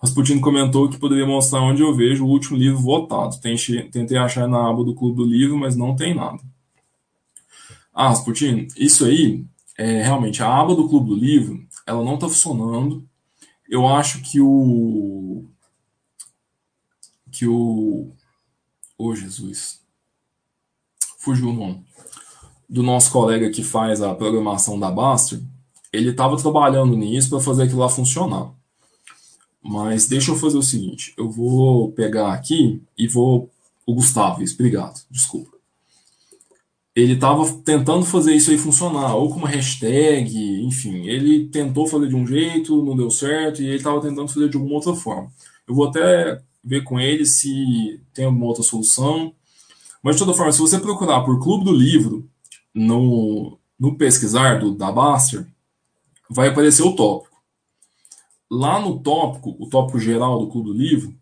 [0.00, 3.38] Rasputin comentou que poderia mostrar onde eu vejo o último livro votado.
[3.40, 6.38] Tentei achar na aba do Clube do Livro, mas não tem nada.
[7.94, 9.44] Ah, Rasputin, isso aí,
[9.78, 13.08] é, realmente, a aba do Clube do Livro, ela não está funcionando.
[13.68, 15.44] Eu acho que o.
[17.30, 18.10] Que o.
[18.98, 19.80] Ô, oh, Jesus.
[21.18, 21.84] Fugiu o nome.
[22.68, 25.40] Do nosso colega que faz a programação da Baster,
[25.92, 28.52] ele estava trabalhando nisso para fazer aquilo lá funcionar.
[29.62, 33.50] Mas deixa eu fazer o seguinte: eu vou pegar aqui e vou.
[33.84, 35.55] O Gustavo, isso, obrigado, desculpa.
[36.96, 41.06] Ele estava tentando fazer isso aí funcionar, ou com uma hashtag, enfim.
[41.06, 44.56] Ele tentou fazer de um jeito, não deu certo, e ele estava tentando fazer de
[44.56, 45.30] alguma outra forma.
[45.68, 49.34] Eu vou até ver com ele se tem alguma outra solução.
[50.02, 52.26] Mas, de toda forma, se você procurar por Clube do Livro
[52.74, 55.46] no, no pesquisar do, da Baster,
[56.30, 57.36] vai aparecer o tópico.
[58.50, 61.14] Lá no tópico, o tópico geral do Clube do Livro,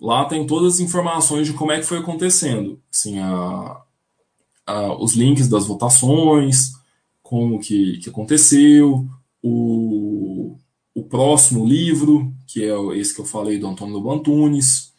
[0.00, 2.80] lá tem todas as informações de como é que foi acontecendo.
[2.92, 3.82] Assim, a,
[4.66, 6.72] a, os links das votações,
[7.22, 9.06] como que, que aconteceu,
[9.42, 10.56] o,
[10.94, 14.92] o próximo livro, que é esse que eu falei do Antônio Lobo Antunes,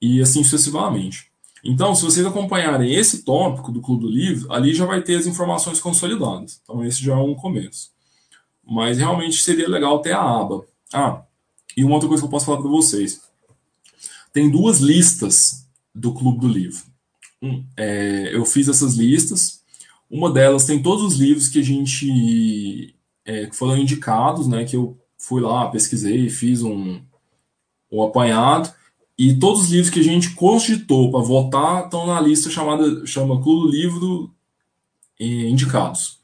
[0.00, 1.30] e assim sucessivamente.
[1.62, 5.26] Então, se vocês acompanharem esse tópico do Clube do Livro, ali já vai ter as
[5.26, 6.60] informações consolidadas.
[6.62, 7.90] Então, esse já é um começo.
[8.64, 10.64] Mas realmente seria legal ter a aba.
[10.92, 11.22] Ah,
[11.76, 13.20] e uma outra coisa que eu posso falar para vocês.
[14.32, 16.89] Tem duas listas do Clube do Livro.
[17.76, 19.62] É, eu fiz essas listas.
[20.10, 24.64] Uma delas tem todos os livros que a gente é, foram indicados, né?
[24.64, 27.00] Que eu fui lá, pesquisei, fiz um,
[27.90, 28.72] um apanhado.
[29.16, 33.40] E todos os livros que a gente cogitou para votar estão na lista chamada chama
[33.42, 34.34] Clube do Livro
[35.18, 36.18] é, Indicados.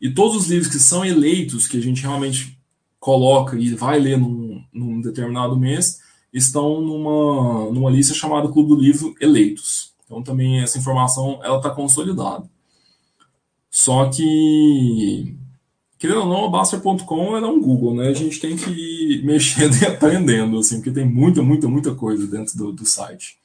[0.00, 2.58] E todos os livros que são eleitos, que a gente realmente
[2.98, 6.00] coloca e vai ler num, num determinado mês,
[6.32, 9.89] estão numa, numa lista chamada Clube do Livro Eleitos.
[10.10, 12.50] Então também essa informação ela está consolidada.
[13.70, 15.38] Só que,
[15.96, 18.08] querendo ou não, a Baster.com é um Google, né?
[18.08, 18.68] A gente tem que
[19.14, 23.38] ir mexendo e aprendendo, assim, porque tem muita, muita, muita coisa dentro do, do site.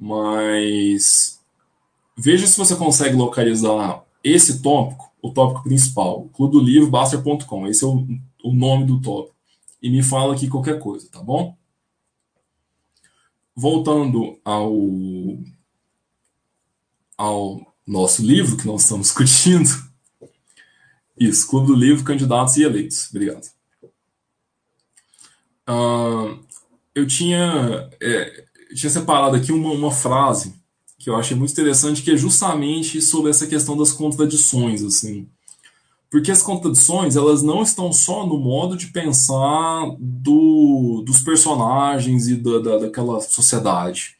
[0.00, 1.38] Mas
[2.16, 7.66] veja se você consegue localizar esse tópico, o tópico principal, Clube do Livro, Baster.com.
[7.66, 8.06] Esse é o
[8.46, 9.34] o nome do tópico
[9.82, 11.56] e me fala aqui qualquer coisa, tá bom?
[13.54, 14.72] Voltando ao,
[17.16, 19.70] ao nosso livro que nós estamos discutindo.
[21.18, 23.08] Isso, Clube do Livro, Candidatos e Eleitos.
[23.10, 23.46] Obrigado.
[25.68, 26.38] Uh,
[26.94, 30.54] eu tinha, é, eu tinha separado aqui uma, uma frase
[30.98, 35.28] que eu achei muito interessante, que é justamente sobre essa questão das contradições, assim.
[36.10, 42.36] Porque as contradições, elas não estão só no modo de pensar do, dos personagens e
[42.36, 44.16] da, da, daquela sociedade.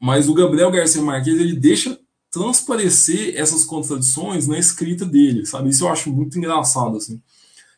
[0.00, 1.99] Mas o Gabriel Garcia Marquez, ele deixa
[2.30, 5.70] transparecer essas contradições na escrita dele, sabe?
[5.70, 7.20] Isso eu acho muito engraçado, assim.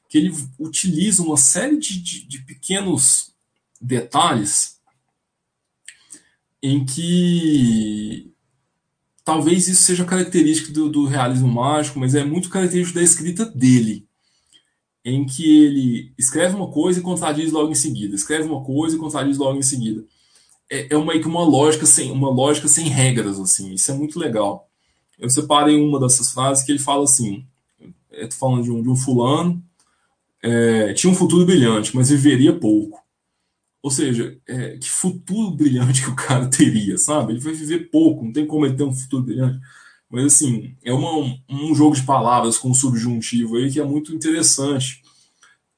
[0.08, 3.32] Que ele utiliza uma série de, de, de pequenos
[3.80, 4.78] detalhes
[6.62, 8.30] em que
[9.24, 14.06] talvez isso seja característico do, do, realismo mágico, mas é muito característico da escrita dele,
[15.04, 18.98] em que ele escreve uma coisa e contradiz logo em seguida, escreve uma coisa e
[18.98, 20.04] contradiz logo em seguida.
[20.72, 23.74] É, é uma, uma lógica sem uma lógica sem regras assim.
[23.74, 24.70] Isso é muito legal.
[25.18, 27.44] Eu separei uma dessas frases que ele fala assim:
[28.10, 29.62] eu tô falando de um, de um fulano,
[30.42, 33.02] é, tinha um futuro brilhante, mas viveria pouco.
[33.82, 37.32] Ou seja, é, que futuro brilhante que o cara teria, sabe?
[37.34, 39.58] Ele vai viver pouco, não tem como ele ter um futuro brilhante.
[40.08, 45.02] Mas, assim, é uma, um jogo de palavras com subjuntivo aí que é muito interessante.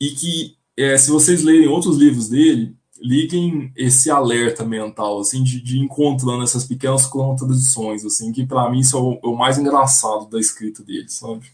[0.00, 5.60] E que, é, se vocês lerem outros livros dele, liguem esse alerta mental, assim, de,
[5.60, 10.38] de encontrando essas pequenas contradições, assim, que para mim são o, o, mais engraçado da
[10.38, 11.44] escrita dele, sabe?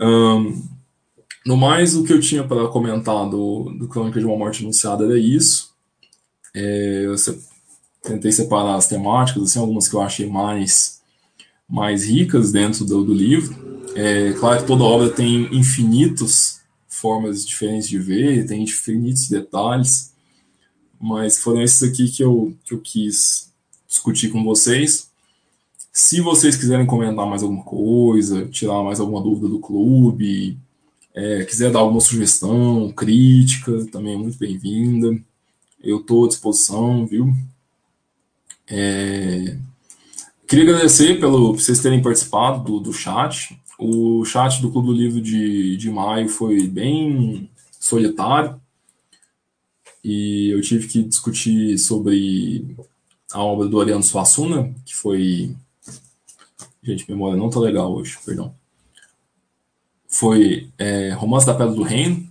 [0.00, 0.62] Um,
[1.46, 5.04] no mais, o que eu tinha para comentar do, do Crônica de uma Morte Anunciada
[5.04, 5.74] era isso.
[6.54, 7.38] É, eu se,
[8.02, 11.00] tentei separar as temáticas, assim, algumas que eu achei mais,
[11.68, 13.56] mais ricas dentro do, do livro.
[13.94, 16.57] É claro que toda obra tem infinitas
[16.88, 20.14] formas diferentes de ver, tem infinitos detalhes,
[20.98, 23.52] mas foram esses aqui que eu, que eu quis
[23.86, 25.08] discutir com vocês.
[25.92, 30.58] Se vocês quiserem comentar mais alguma coisa, tirar mais alguma dúvida do clube,
[31.14, 35.18] é, quiser dar alguma sugestão, crítica, também é muito bem-vinda.
[35.82, 37.32] Eu estou à disposição, viu?
[38.68, 39.56] É,
[40.46, 43.58] queria agradecer pelo, por vocês terem participado do, do chat.
[43.78, 47.48] O chat do Clube do Livro de, de maio foi bem
[47.78, 48.60] solitário
[50.02, 52.76] e eu tive que discutir sobre
[53.32, 55.54] a obra do Ariano Suassuna, que foi.
[56.82, 58.54] Gente, memória não tá legal hoje, perdão
[60.08, 62.26] foi é, Romance da Pedra do Reino,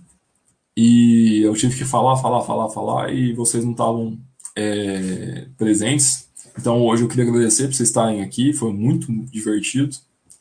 [0.76, 4.18] e eu tive que falar, falar, falar, falar, e vocês não estavam
[4.56, 6.28] é, presentes.
[6.58, 9.96] Então hoje eu queria agradecer por vocês estarem aqui, foi muito divertido.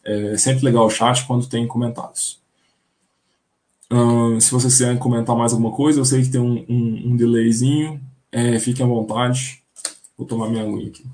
[0.08, 2.39] É sempre legal o chat quando tem comentários.
[4.39, 7.99] se vocês quiserem comentar mais alguma coisa, eu sei que tem um, um, um delayzinho,
[8.32, 9.62] é, fiquem à vontade.
[10.18, 11.05] Vou tomar minha aguinha aqui.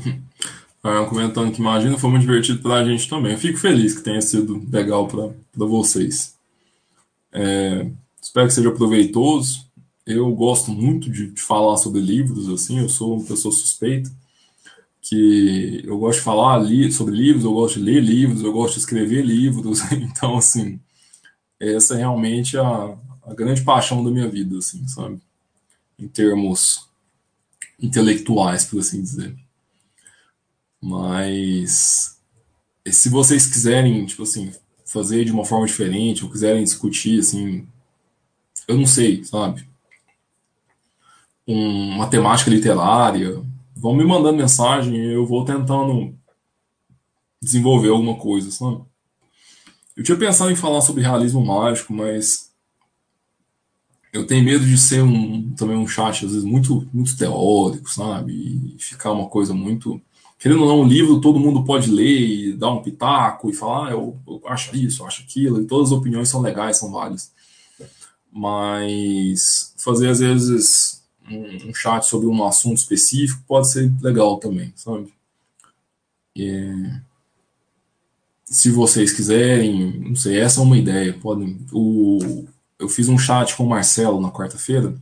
[1.08, 3.32] comentando que imagina foi muito divertido para a gente também.
[3.32, 6.34] Eu fico feliz que tenha sido legal para vocês.
[7.32, 7.86] É,
[8.20, 9.66] espero que seja proveitoso.
[10.06, 14.10] Eu gosto muito de, de, falar sobre livros, assim, eu sou uma pessoa suspeita,
[15.00, 18.74] que eu gosto de falar li, sobre livros, eu gosto de ler livros, eu gosto
[18.74, 20.80] de escrever livros, então, assim,
[21.60, 25.20] essa é realmente a, a grande paixão da minha vida, assim, sabe?
[25.98, 26.88] Em termos
[27.80, 29.36] intelectuais, por assim dizer.
[30.80, 32.18] Mas
[32.86, 34.52] se vocês quiserem, tipo assim,
[34.84, 37.66] fazer de uma forma diferente, ou quiserem discutir, assim,
[38.66, 39.68] eu não sei, sabe?
[41.46, 43.42] Um, uma temática literária,
[43.76, 46.14] vão me mandando mensagem e eu vou tentando
[47.40, 48.82] desenvolver alguma coisa, sabe?
[49.96, 52.50] Eu tinha pensado em falar sobre realismo mágico, mas
[54.12, 58.32] eu tenho medo de ser um também um chat às vezes muito muito teórico, sabe?
[58.32, 60.00] E ficar uma coisa muito
[60.40, 63.88] querendo ou não, um livro todo mundo pode ler e dar um pitaco e falar,
[63.88, 66.90] ah, eu, eu acho isso, eu acho aquilo, e todas as opiniões são legais, são
[66.90, 67.30] válidas.
[68.32, 74.72] Mas fazer, às vezes, um, um chat sobre um assunto específico pode ser legal também,
[74.74, 75.12] sabe?
[78.46, 81.12] Se vocês quiserem, não sei, essa é uma ideia.
[81.12, 82.46] Podem, o,
[82.78, 84.94] eu fiz um chat com o Marcelo na quarta-feira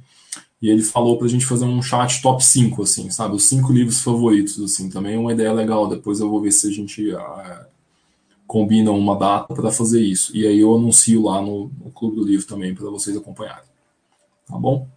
[0.61, 3.37] e ele falou pra gente fazer um chat top 5, assim, sabe?
[3.37, 5.89] Os cinco livros favoritos, assim, também é uma ideia legal.
[5.89, 7.67] Depois eu vou ver se a gente uh,
[8.47, 10.37] combinam uma data para fazer isso.
[10.37, 13.69] E aí eu anuncio lá no, no Clube do Livro também para vocês acompanharem.
[14.47, 14.89] Tá bom?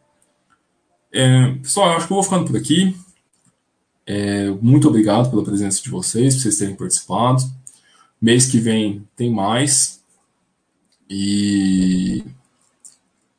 [1.12, 2.95] É, pessoal, eu acho que eu vou ficando por aqui.
[4.05, 7.43] É, muito obrigado pela presença de vocês, por vocês terem participado.
[8.20, 10.01] Mês que vem tem mais.
[11.09, 12.24] E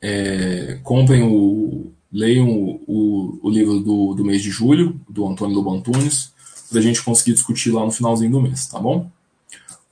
[0.01, 1.92] é, comprem o.
[2.13, 6.31] Leiam o, o, o livro do, do mês de julho, do Antônio Lobo Antunes,
[6.69, 9.09] para a gente conseguir discutir lá no finalzinho do mês, tá bom?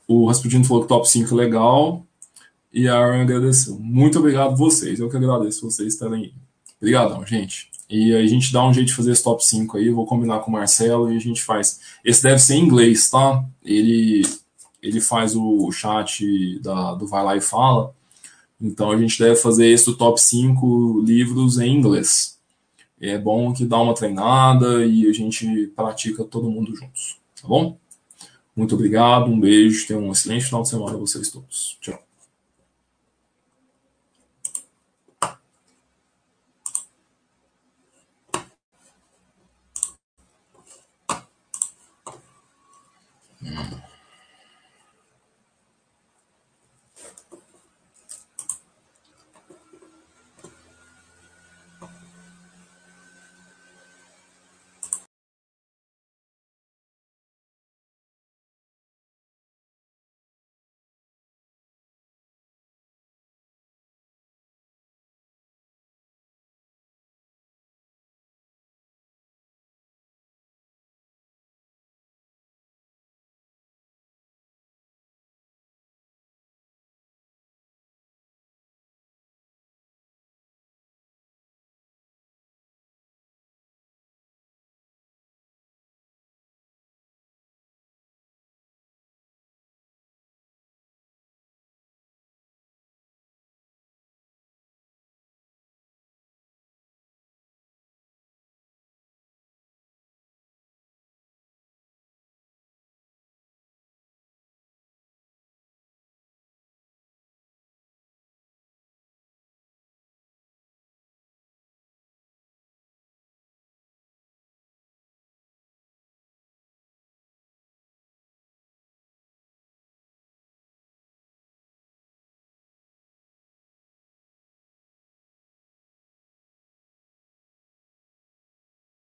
[0.07, 2.05] O Rasputin falou que top 5 é legal.
[2.73, 3.77] E a Aaron agradeceu.
[3.79, 4.99] Muito obrigado vocês.
[4.99, 6.33] Eu que agradeço vocês estarem aí.
[6.79, 7.69] Obrigadão, gente.
[7.89, 9.87] E a gente dá um jeito de fazer esse top 5 aí.
[9.87, 11.79] Eu vou combinar com o Marcelo e a gente faz.
[12.03, 13.43] Esse deve ser em inglês, tá?
[13.63, 14.21] Ele,
[14.81, 17.93] ele faz o chat da, do Vai Lá e Fala.
[18.61, 22.39] Então a gente deve fazer esse top 5 livros em inglês.
[22.99, 27.77] É bom que dá uma treinada e a gente pratica todo mundo juntos, tá bom?
[28.55, 31.77] Muito obrigado, um beijo, tenham um excelente final de semana a vocês todos.
[31.81, 31.99] Tchau.
[43.41, 43.80] Mm.